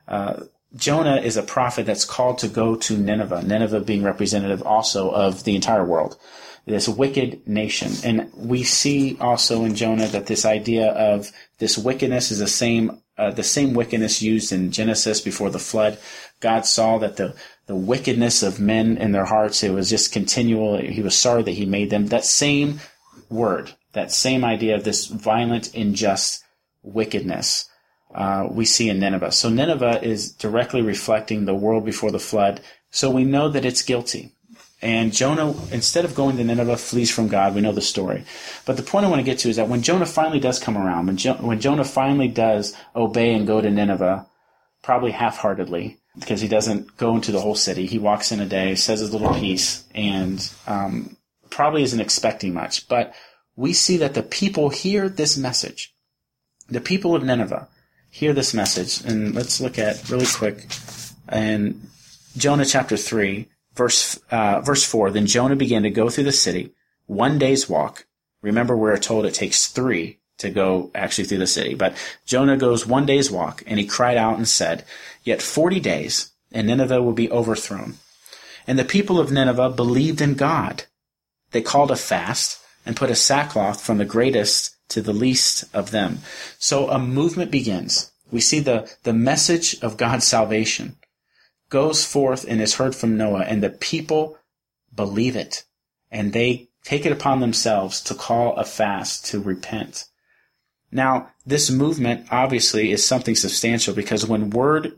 [0.07, 0.43] Uh,
[0.75, 5.43] Jonah is a prophet that's called to go to Nineveh, Nineveh being representative also of
[5.43, 6.17] the entire world,
[6.65, 7.91] this wicked nation.
[8.03, 13.01] And we see also in Jonah that this idea of this wickedness is the same
[13.18, 15.97] uh, the same wickedness used in Genesis before the flood.
[16.39, 20.78] God saw that the, the wickedness of men in their hearts, it was just continual.
[20.78, 22.07] He was sorry that he made them.
[22.07, 22.80] That same
[23.30, 26.43] word, that same idea of this violent, unjust
[26.84, 27.70] wickedness,
[28.13, 29.32] uh, we see in Nineveh.
[29.32, 32.61] So Nineveh is directly reflecting the world before the flood.
[32.89, 34.32] So we know that it's guilty.
[34.82, 37.55] And Jonah, instead of going to Nineveh, flees from God.
[37.55, 38.25] We know the story.
[38.65, 40.78] But the point I want to get to is that when Jonah finally does come
[40.78, 44.28] around, when, jo- when Jonah finally does obey and go to Nineveh,
[44.84, 47.88] probably half-heartedly, because he doesn't go into the whole city.
[47.88, 51.17] He walks in a day, says his little piece, and um,
[51.49, 52.88] probably isn't expecting much.
[52.88, 53.13] But
[53.55, 55.93] we see that the people hear this message.
[56.69, 57.67] The people of Nineveh
[58.09, 59.01] hear this message.
[59.01, 60.67] And let's look at really quick
[61.32, 61.82] in
[62.36, 63.47] Jonah chapter 3,
[63.78, 66.73] Verse, uh, verse 4 Then Jonah began to go through the city,
[67.05, 68.05] one day's walk.
[68.41, 71.75] Remember, we're told it takes three to go actually through the city.
[71.75, 74.84] But Jonah goes one day's walk, and he cried out and said,
[75.23, 77.95] Yet forty days, and Nineveh will be overthrown.
[78.65, 80.84] And the people of Nineveh believed in God.
[81.51, 85.91] They called a fast and put a sackcloth from the greatest to the least of
[85.91, 86.19] them.
[86.57, 88.11] So a movement begins.
[88.32, 90.97] We see the, the message of God's salvation
[91.70, 94.38] goes forth and is heard from Noah, and the people
[94.95, 95.63] believe it,
[96.11, 100.05] and they take it upon themselves to call a fast to repent.
[100.91, 104.93] Now, this movement obviously is something substantial because when word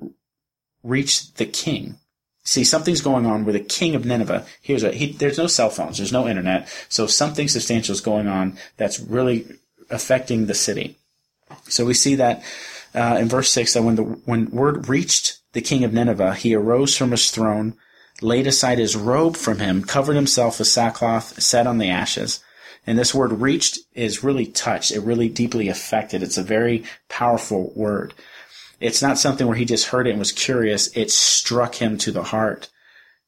[0.84, 1.98] reached the king,
[2.44, 5.72] see something's going on where the king of Nineveh, here's a, he, there's no cell
[5.72, 9.48] phones, there's no internet, so something substantial is going on that's really
[9.90, 10.98] affecting the city.
[11.64, 12.44] So we see that
[12.94, 16.54] uh, in verse six that when the when word reached the king of Nineveh, he
[16.54, 17.76] arose from his throne,
[18.22, 22.44] laid aside his robe from him, covered himself with sackcloth, sat on the ashes.
[22.86, 24.92] And this word reached is really touched.
[24.92, 26.24] It really deeply affected.
[26.24, 28.14] It's a very powerful word.
[28.80, 30.88] It's not something where he just heard it and was curious.
[30.96, 32.70] It struck him to the heart.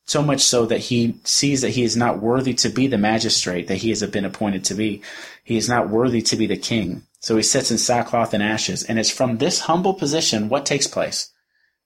[0.05, 3.67] So much so that he sees that he is not worthy to be the magistrate
[3.67, 5.01] that he has been appointed to be.
[5.43, 7.03] He is not worthy to be the king.
[7.19, 8.83] So he sits in sackcloth and ashes.
[8.83, 11.30] And it's from this humble position what takes place.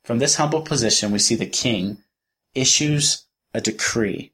[0.06, 1.98] From this humble position, we see the king
[2.54, 3.26] issues
[3.56, 4.34] a decree.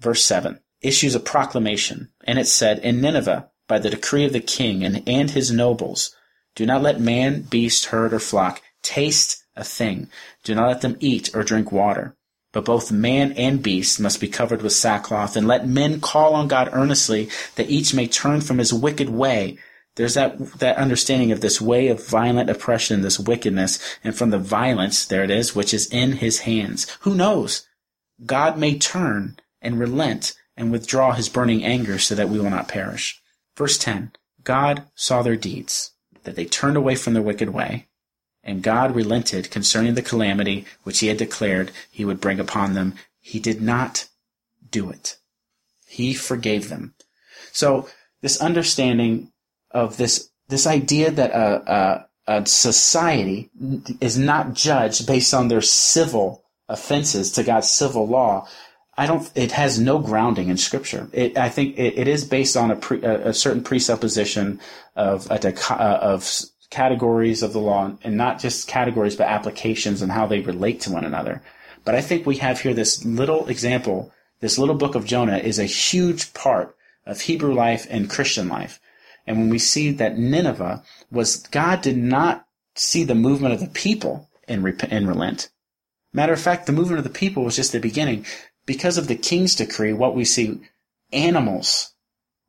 [0.00, 4.40] Verse 7 issues a proclamation, and it said, In Nineveh, by the decree of the
[4.40, 6.14] king and, and his nobles,
[6.54, 10.08] do not let man, beast, herd, or flock taste a thing.
[10.42, 12.16] Do not let them eat or drink water.
[12.52, 16.48] But both man and beast must be covered with sackcloth, and let men call on
[16.48, 19.58] God earnestly, that each may turn from his wicked way.
[19.96, 24.38] There's that, that understanding of this way of violent oppression, this wickedness, and from the
[24.38, 26.90] violence, there it is, which is in his hands.
[27.00, 27.66] Who knows?
[28.24, 32.68] God may turn and relent and withdraw his burning anger so that we will not
[32.68, 33.20] perish.
[33.56, 35.92] Verse 10 God saw their deeds,
[36.24, 37.86] that they turned away from their wicked way,
[38.42, 42.94] and God relented concerning the calamity which he had declared he would bring upon them.
[43.20, 44.08] He did not
[44.70, 45.16] do it.
[45.86, 46.94] He forgave them.
[47.52, 47.88] So
[48.20, 49.32] this understanding
[49.74, 53.50] of this this idea that a, a, a society
[54.00, 58.46] is not judged based on their civil offenses to God's civil law,
[58.96, 59.30] I don't.
[59.34, 61.08] It has no grounding in Scripture.
[61.12, 64.60] It, I think it, it is based on a, pre, a, a certain presupposition
[64.94, 66.30] of a, uh, of
[66.70, 70.92] categories of the law, and not just categories, but applications and how they relate to
[70.92, 71.42] one another.
[71.84, 74.12] But I think we have here this little example.
[74.40, 78.78] This little book of Jonah is a huge part of Hebrew life and Christian life.
[79.26, 83.68] And when we see that Nineveh was, God did not see the movement of the
[83.68, 85.50] people in, rep- relent.
[86.12, 88.26] Matter of fact, the movement of the people was just the beginning
[88.66, 90.60] because of the king's decree, what we see,
[91.12, 91.94] animals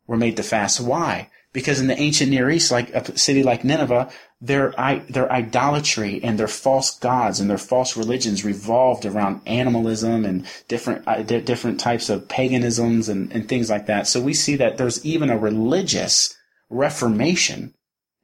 [0.08, 0.80] were made to fast.
[0.80, 1.30] Why?
[1.54, 4.12] Because in the ancient Near East, like a city like Nineveh,
[4.42, 4.74] their
[5.10, 11.08] their idolatry and their false gods and their false religions revolved around animalism and different
[11.08, 14.06] uh, different types of paganisms and, and things like that.
[14.08, 16.36] So we see that there's even a religious
[16.70, 17.74] reformation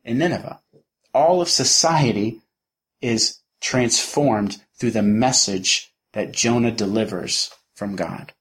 [0.04, 0.60] in Nineveh.
[1.14, 2.42] All of society
[3.02, 8.34] is transformed through the message that Jonah delivers from God.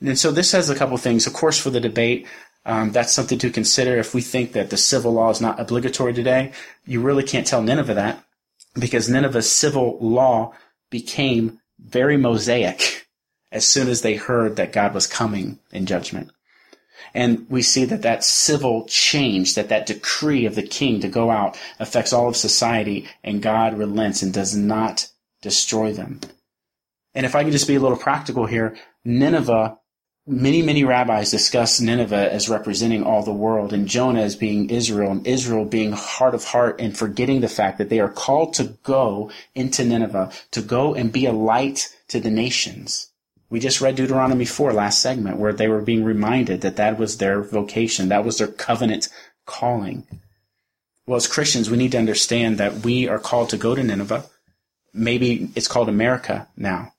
[0.00, 1.26] And so this has a couple things.
[1.26, 2.26] Of course, for the debate,
[2.66, 3.96] um, that's something to consider.
[3.96, 6.52] If we think that the civil law is not obligatory today,
[6.86, 8.24] you really can't tell Nineveh that
[8.78, 10.52] because Nineveh's civil law
[10.90, 13.06] became very mosaic
[13.52, 16.30] as soon as they heard that God was coming in judgment.
[17.12, 21.30] And we see that that civil change, that that decree of the king to go
[21.30, 25.08] out affects all of society and God relents and does not
[25.42, 26.20] destroy them.
[27.14, 29.78] And if I could just be a little practical here, Nineveh,
[30.26, 35.12] many, many rabbis discuss Nineveh as representing all the world and Jonah as being Israel
[35.12, 38.76] and Israel being heart of heart and forgetting the fact that they are called to
[38.82, 43.10] go into Nineveh, to go and be a light to the nations.
[43.50, 47.18] We just read Deuteronomy 4 last segment where they were being reminded that that was
[47.18, 48.08] their vocation.
[48.08, 49.08] That was their covenant
[49.46, 50.06] calling.
[51.06, 54.24] Well, as Christians, we need to understand that we are called to go to Nineveh.
[54.92, 56.92] Maybe it's called America now.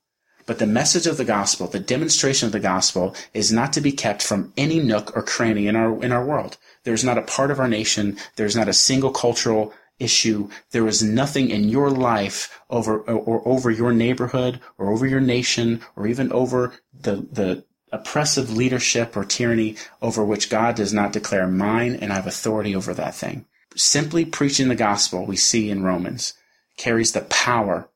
[0.46, 3.90] But the message of the gospel, the demonstration of the gospel is not to be
[3.90, 6.56] kept from any nook or cranny in our, in our world.
[6.84, 8.16] There's not a part of our nation.
[8.36, 10.48] There's not a single cultural issue.
[10.70, 15.80] There is nothing in your life over, or, over your neighborhood or over your nation
[15.94, 21.46] or even over the, the oppressive leadership or tyranny over which God does not declare
[21.46, 23.46] mine and I have authority over that thing.
[23.74, 26.34] Simply preaching the gospel we see in Romans
[26.76, 27.88] carries the power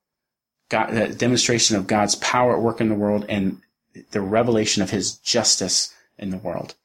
[0.70, 3.60] God, the demonstration of God's power at work in the world and
[4.12, 6.76] the revelation of his justice in the world.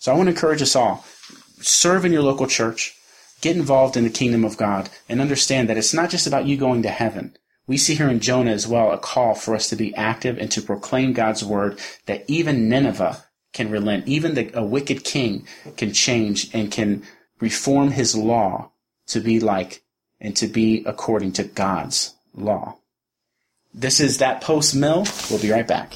[0.00, 1.04] So I want to encourage us all
[1.60, 2.96] serve in your local church,
[3.42, 6.56] get involved in the kingdom of God, and understand that it's not just about you
[6.56, 7.36] going to heaven.
[7.66, 10.50] We see here in Jonah as well a call for us to be active and
[10.52, 15.92] to proclaim God's word that even Nineveh can relent, even the, a wicked king can
[15.92, 17.02] change and can
[17.40, 18.70] reform his law
[19.08, 19.82] to be like
[20.20, 22.76] and to be according to God's law.
[23.74, 25.30] This is DatPostmil.
[25.30, 25.94] We'll be right back.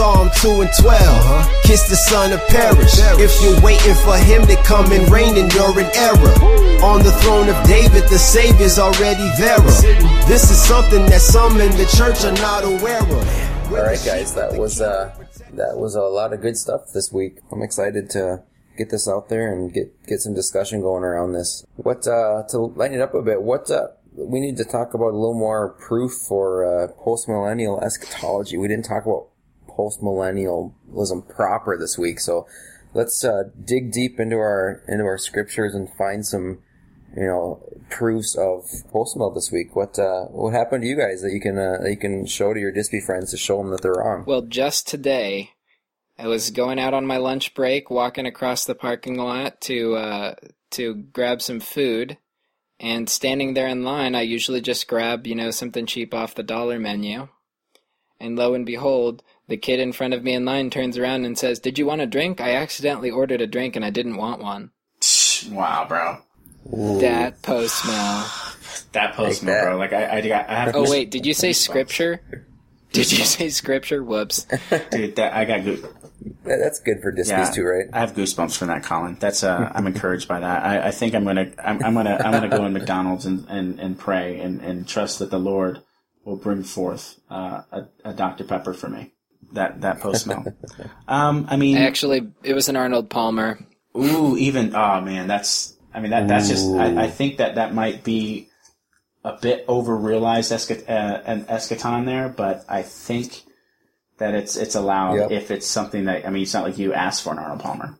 [0.00, 1.62] Psalm 2 and 12.
[1.62, 2.96] Kiss the son of perish.
[3.20, 6.32] If you're waiting for him to come and reign, then you're in error.
[6.80, 9.60] On the throne of David, the Savior's already there.
[10.24, 13.72] This is something that some in the church are not aware of.
[13.72, 15.14] All right, guys, that was uh,
[15.52, 17.40] that was a lot of good stuff this week.
[17.52, 18.42] I'm excited to
[18.78, 21.62] get this out there and get get some discussion going around this.
[21.76, 23.42] What uh, to lighten it up a bit?
[23.42, 27.78] What uh, we need to talk about a little more proof for uh, post millennial
[27.84, 28.56] eschatology.
[28.56, 29.29] We didn't talk about
[29.80, 32.46] post millennialism proper this week, so
[32.92, 36.58] let's uh, dig deep into our into our scriptures and find some
[37.16, 39.74] you know proofs of post mill this week.
[39.74, 42.52] What uh, what happened to you guys that you can uh, that you can show
[42.52, 44.24] to your Dispy friends to show them that they're wrong?
[44.26, 45.52] Well, just today,
[46.18, 50.34] I was going out on my lunch break, walking across the parking lot to uh,
[50.72, 52.18] to grab some food,
[52.78, 56.42] and standing there in line, I usually just grab you know something cheap off the
[56.42, 57.28] dollar menu,
[58.20, 59.22] and lo and behold.
[59.50, 62.00] The kid in front of me in line turns around and says, Did you want
[62.00, 62.40] a drink?
[62.40, 64.70] I accidentally ordered a drink and I didn't want one.
[65.50, 66.18] Wow, bro.
[67.00, 68.30] That post smell.
[68.92, 69.64] That post Take that.
[69.64, 69.76] bro.
[69.76, 70.76] Like I, I, I have.
[70.76, 72.22] Oh wait, did you say scripture?
[72.92, 74.02] Did you say scripture?
[74.02, 74.44] Whoops.
[74.90, 75.86] dude, that I got good.
[76.42, 77.86] That's good for Dispies Yeah, too, right?
[77.92, 79.16] I have goosebumps from that, Colin.
[79.20, 80.64] That's uh, I'm encouraged by that.
[80.64, 83.78] I, I think I'm gonna, I'm, I'm gonna, I'm gonna go in McDonald's and, and,
[83.78, 85.82] and pray and, and trust that the Lord
[86.24, 89.12] will bring forth uh, a, a Dr Pepper for me.
[89.52, 90.44] That that post smell.
[91.08, 93.58] um, I mean, Actually, it was an Arnold Palmer.
[93.96, 97.74] Ooh, even oh man, that's I mean that that's just I, I think that that
[97.74, 98.48] might be
[99.24, 103.42] a bit over realized esca- uh, an eschaton there, but I think
[104.18, 105.30] that it's it's allowed Yep.
[105.32, 107.98] if it's something that I mean it's not like you asked for an Arnold Palmer.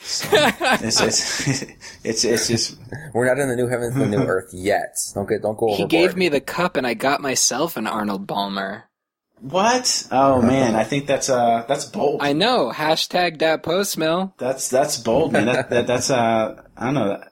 [0.00, 1.62] So, it's, it's,
[2.04, 2.78] it's it's just
[3.12, 4.96] We're not in the new heavens and the new earth yet.
[5.14, 8.26] Don't get don't go He gave me the cup, and I got myself an Arnold
[8.26, 8.84] Palmer.
[9.40, 10.06] What?
[10.10, 12.22] Oh man, I think that's uh that's bold.
[12.22, 12.72] I know.
[12.74, 14.34] Hashtag that post mill.
[14.38, 15.46] That's that's bold, man.
[15.46, 17.22] That, that that's uh I don't know.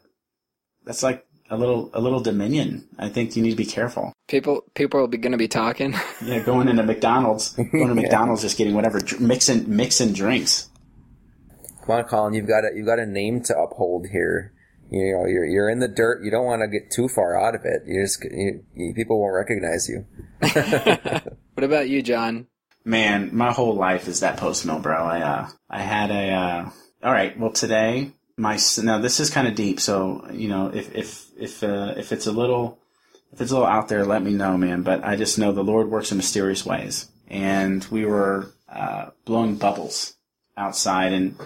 [0.85, 2.89] That's like a little a little dominion.
[2.99, 4.13] I think you need to be careful.
[4.29, 5.95] People, people will be going to be talking.
[6.25, 10.71] Yeah, going into McDonald's, going to McDonald's, just getting whatever, mixing mixing drinks.
[11.85, 12.35] Come on, Colin.
[12.35, 14.55] You've got a you've got a name to uphold here.
[14.91, 16.25] You know, you're you're in the dirt.
[16.25, 17.83] You don't want to get too far out of it.
[17.87, 20.07] You just you, you, people won't recognize you.
[21.55, 22.47] what about you, John?
[22.85, 25.05] Man, my whole life is that post mill, bro.
[25.05, 26.31] I uh, I had a.
[26.31, 26.71] Uh,
[27.03, 30.95] all right, well today my now this is kind of deep, so you know if
[30.95, 32.79] if if uh, if it's a little
[33.33, 34.83] if it's a little out there, let me know, man.
[34.83, 39.57] But I just know the Lord works in mysterious ways, and we were uh, blowing
[39.57, 40.17] bubbles
[40.57, 41.37] outside, and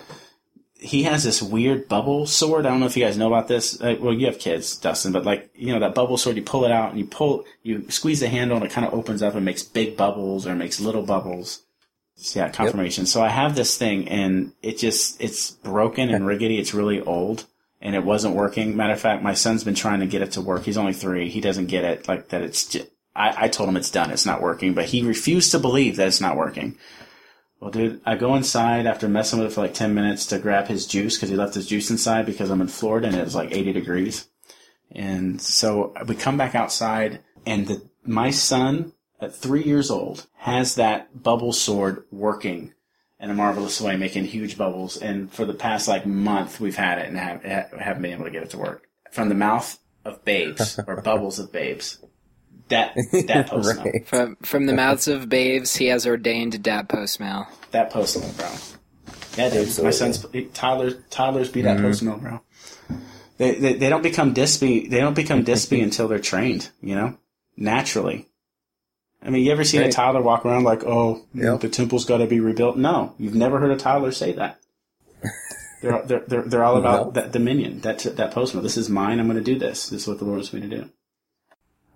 [0.79, 2.65] he has this weird bubble sword.
[2.65, 3.81] I don't know if you guys know about this.
[3.81, 6.65] Uh, well, you have kids, Dustin, but like you know that bubble sword, you pull
[6.65, 9.35] it out and you pull, you squeeze the handle, and it kind of opens up
[9.35, 11.63] and makes big bubbles or makes little bubbles.
[12.15, 13.07] So, yeah, confirmation.
[13.07, 16.59] So I have this thing, and it just it's broken and rickety.
[16.59, 17.47] It's really old,
[17.81, 18.77] and it wasn't working.
[18.77, 20.65] Matter of fact, my son's been trying to get it to work.
[20.65, 21.29] He's only three.
[21.29, 22.43] He doesn't get it like that.
[22.43, 24.11] It's just, I, I told him it's done.
[24.11, 26.77] It's not working, but he refused to believe that it's not working.
[27.61, 30.69] Well, dude, I go inside after messing with it for like 10 minutes to grab
[30.69, 33.35] his juice because he left his juice inside because I'm in Florida and it was
[33.35, 34.29] like 80 degrees.
[34.93, 40.27] And so uh, we come back outside and the, my son at three years old
[40.37, 42.75] has that bubble sword working
[43.21, 44.97] in a marvelous way, making huge bubbles.
[44.97, 48.31] And for the past like month, we've had it and have, haven't been able to
[48.31, 48.89] get it to work.
[49.11, 51.99] From the mouth of babes or bubbles of babes.
[52.69, 52.95] That,
[53.27, 53.85] that post smell.
[53.85, 54.07] right.
[54.07, 57.47] From from the mouths of babes, he has ordained dat post mill.
[57.71, 58.49] That post mill, bro.
[59.37, 59.69] Yeah, dude.
[59.69, 59.85] Absolutely.
[59.85, 61.87] My son's toddlers toddlers be that mm-hmm.
[61.87, 62.41] post mill, bro.
[63.39, 64.89] They, they they don't become dispy.
[64.89, 66.71] They don't become dispy until they're trained.
[66.81, 67.19] You know,
[67.57, 68.29] naturally.
[69.23, 71.61] I mean, you ever seen a toddler walk around like, "Oh, Yep.
[71.61, 72.77] the temple's got to be rebuilt"?
[72.77, 74.61] No, you've never heard a toddler say that.
[75.83, 77.13] they're, they're they're they're all about No.
[77.13, 78.63] that dominion, that that post mill.
[78.63, 79.19] This is mine.
[79.19, 79.89] I'm going to do this.
[79.89, 80.91] This is what the Lord wants me to do.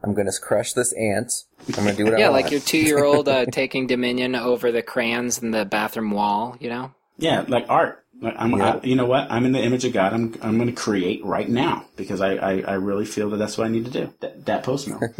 [0.03, 1.33] I'm gonna crush this ant.
[1.69, 2.21] I'm gonna do what I want.
[2.21, 6.57] Yeah, like your two-year-old uh, taking dominion over the crayons in the bathroom wall.
[6.61, 6.95] You know.
[7.19, 8.05] Yeah, like art.
[8.21, 8.81] Like I'm, Yeah.
[8.83, 9.31] I, you know what?
[9.31, 10.13] I'm in the image of God.
[10.13, 13.59] I'm, I'm going to create right now because I, I, I really feel that that's
[13.59, 14.15] what I need to do.
[14.21, 15.01] That, that post mill.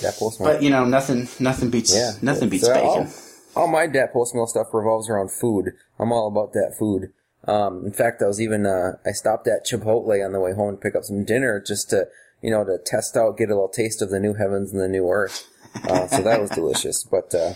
[0.00, 0.52] Dat post mill.
[0.52, 3.12] but you know, nothing, nothing beats, Yeah, nothing beats So bacon.
[3.54, 5.72] All, all my dat post mill stuff revolves around food.
[6.00, 7.12] I'm all about that food.
[7.46, 10.74] Um, in fact, I was even uh, I stopped at Chipotle on the way home
[10.74, 12.08] to pick up some dinner just to
[12.44, 14.88] you know to test out, get a little taste of the new heavens and the
[14.88, 15.48] new earth.
[15.88, 17.02] Uh, so that was delicious.
[17.02, 17.54] But uh,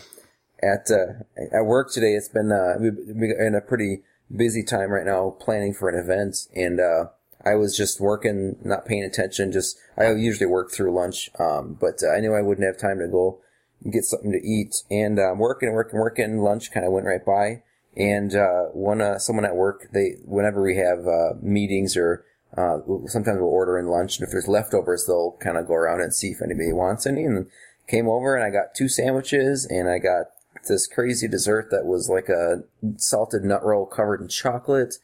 [0.63, 4.01] at uh, at work today, it's been uh, we've we're in a pretty
[4.35, 7.09] busy time right now planning for an event, and uh,
[7.45, 9.53] I was just working, not paying attention.
[9.53, 12.99] Just I usually work through lunch, um, but uh, I knew I wouldn't have time
[13.01, 13.41] to go
[13.91, 14.75] get something to eat.
[14.91, 16.39] And um, working, working, working.
[16.39, 17.63] Lunch kind of went right by.
[17.95, 22.25] And uh, one uh, someone at work, they whenever we have uh, meetings or
[22.57, 26.01] uh, sometimes we'll order in lunch, and if there's leftovers, they'll kind of go around
[26.01, 27.25] and see if anybody wants any.
[27.25, 27.47] And
[27.87, 30.27] came over, and I got two sandwiches, and I got
[30.69, 32.63] this crazy dessert that was like a
[32.97, 34.95] salted nut roll covered in chocolate.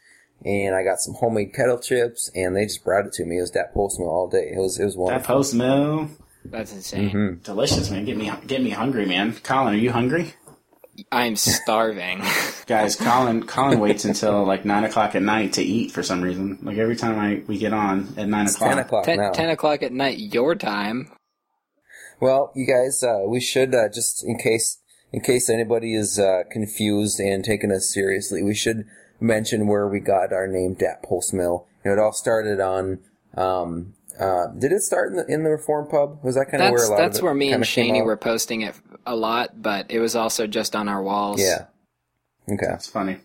[0.44, 3.38] And I got some homemade kettle chips, and they just brought it to me.
[3.38, 4.52] It was that post meal all day.
[4.54, 5.34] It was it was one That wonderful.
[5.36, 6.08] post mill,
[6.44, 7.08] That's insane.
[7.10, 7.42] Mm-hmm.
[7.44, 8.04] delicious, man.
[8.04, 9.32] Get me get me hungry, man.
[9.42, 10.34] Colin, are you hungry?
[11.10, 12.22] I'm starving.
[12.66, 16.58] Guys, Colin Colin waits until like nine o'clock at night to eat for some reason.
[16.62, 18.70] Like every time I we get on at nine It's o'clock.
[18.70, 19.32] ten o'clock Ten, now.
[19.32, 21.10] 10 o'clock at night, your time.
[22.20, 24.78] Well, you guys, uh, we should uh, just in case
[25.12, 28.84] in case anybody is uh, confused and taking us seriously, we should
[29.20, 31.66] mention where we got our name DatPostmil.
[31.84, 33.00] You know, it all started on.
[33.36, 36.18] Um, uh, did it start in the in the Reform Pub?
[36.22, 37.92] Was that kind of where That's a lot that's of it where me and kinda
[37.92, 38.74] Shaney were posting it
[39.06, 41.40] a lot, but it was also just on our walls.
[41.40, 41.66] Yeah.
[42.48, 42.72] Okay.
[42.72, 43.18] It's funny.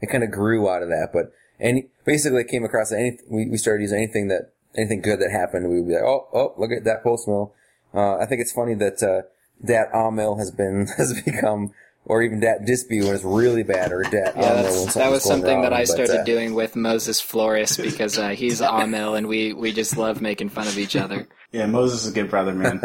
[0.00, 3.48] It kind of grew out of that, but any basically it came across any we,
[3.48, 6.72] we started using anything that anything good that happened, we'd be like, oh oh look
[6.72, 7.54] at that post mill.
[7.94, 9.28] Uh, I think it's funny that uh,
[9.62, 11.72] that Mill has been has become,
[12.04, 15.24] or even that Dispy when it's really bad, or that Yeah, Amil when that was
[15.24, 18.60] going something that wrong, I but, started uh, doing with Moses Flores because uh, he's
[18.60, 21.28] Amil and we, we just love making fun of each other.
[21.52, 22.80] Yeah, Moses is a good brother, man.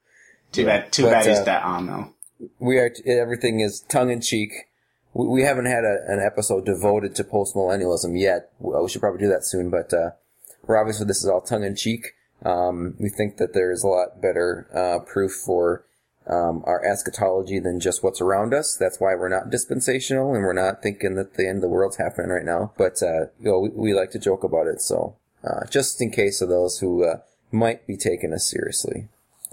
[0.52, 0.92] Too bad.
[0.92, 2.14] Too But, bad he's uh, that on though.
[2.58, 4.50] we are everything is tongue in cheek.
[5.14, 8.50] We, we haven't had a, an episode devoted to post millennialism yet.
[8.58, 10.10] We should probably do that soon, but uh,
[10.66, 12.14] we're obviously this is all tongue in cheek.
[12.44, 15.84] Um, we think that there's a lot better uh, proof for
[16.30, 18.76] um, our eschatology than just what's around us.
[18.78, 21.96] That's why we're not dispensational and we're not thinking that the end of the world's
[21.96, 22.72] happening right now.
[22.78, 24.80] But uh, you know, we, we like to joke about it.
[24.80, 27.18] So uh, just in case of those who uh,
[27.50, 29.08] might be taking us seriously,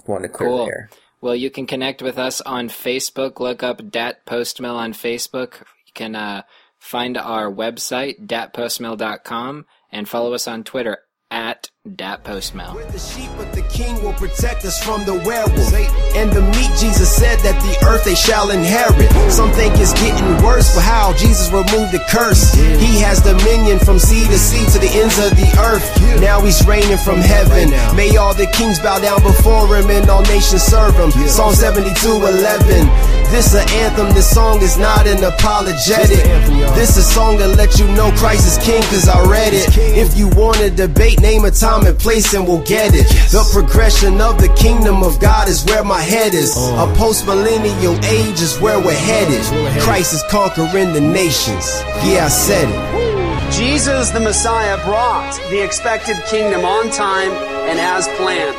[0.06, 0.64] want to clear Cool.
[0.64, 0.90] the air.
[1.20, 3.40] Well, you can connect with us on Facebook.
[3.40, 5.62] Look up DatPostmil on Facebook.
[5.86, 6.42] You can uh,
[6.78, 10.98] find our website, datpostmill.com, and follow us on Twitter
[11.30, 12.74] at datpostmill.
[12.74, 15.72] We're the sheep, but the king will protect us from the werewolf.
[16.14, 19.08] And the meat, Jesus said that the earth they shall inherit.
[19.30, 22.52] Some think it's getting worse, but how Jesus removed the curse.
[22.54, 25.86] He has dominion from sea to sea to the ends of the earth.
[26.20, 27.70] Now he's reigning from heaven.
[27.96, 31.10] May all the kings bow down before him and all nations serve him.
[31.28, 32.88] Psalm 72 11.
[33.28, 36.24] This an anthem, this song is not an apologetic.
[36.72, 39.68] This a song to let you know Christ is king, cause I read it.
[39.76, 43.06] If you wanna debate, name a time and place and we'll get it.
[43.30, 46.54] The progression of the kingdom of God is where my head is.
[46.56, 46.90] Oh.
[46.90, 49.42] A post millennial age is where we're headed.
[49.82, 51.82] Christ is conquering the nations.
[52.04, 53.52] Yeah, I said it.
[53.52, 57.32] Jesus, the Messiah, brought the expected kingdom on time
[57.68, 58.56] and as planned.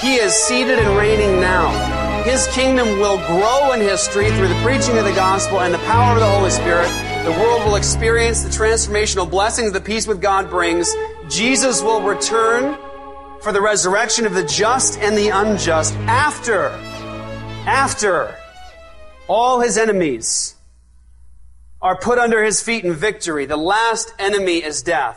[0.00, 1.70] He is seated and reigning now.
[2.22, 6.14] His kingdom will grow in history through the preaching of the gospel and the power
[6.14, 6.90] of the Holy Spirit.
[7.24, 10.92] The world will experience the transformational blessings that peace with God brings.
[11.28, 12.76] Jesus will return
[13.40, 16.70] for the resurrection of the just and the unjust after,
[17.64, 18.34] after
[19.28, 20.56] all his enemies
[21.80, 23.46] are put under his feet in victory.
[23.46, 25.10] The last enemy is death.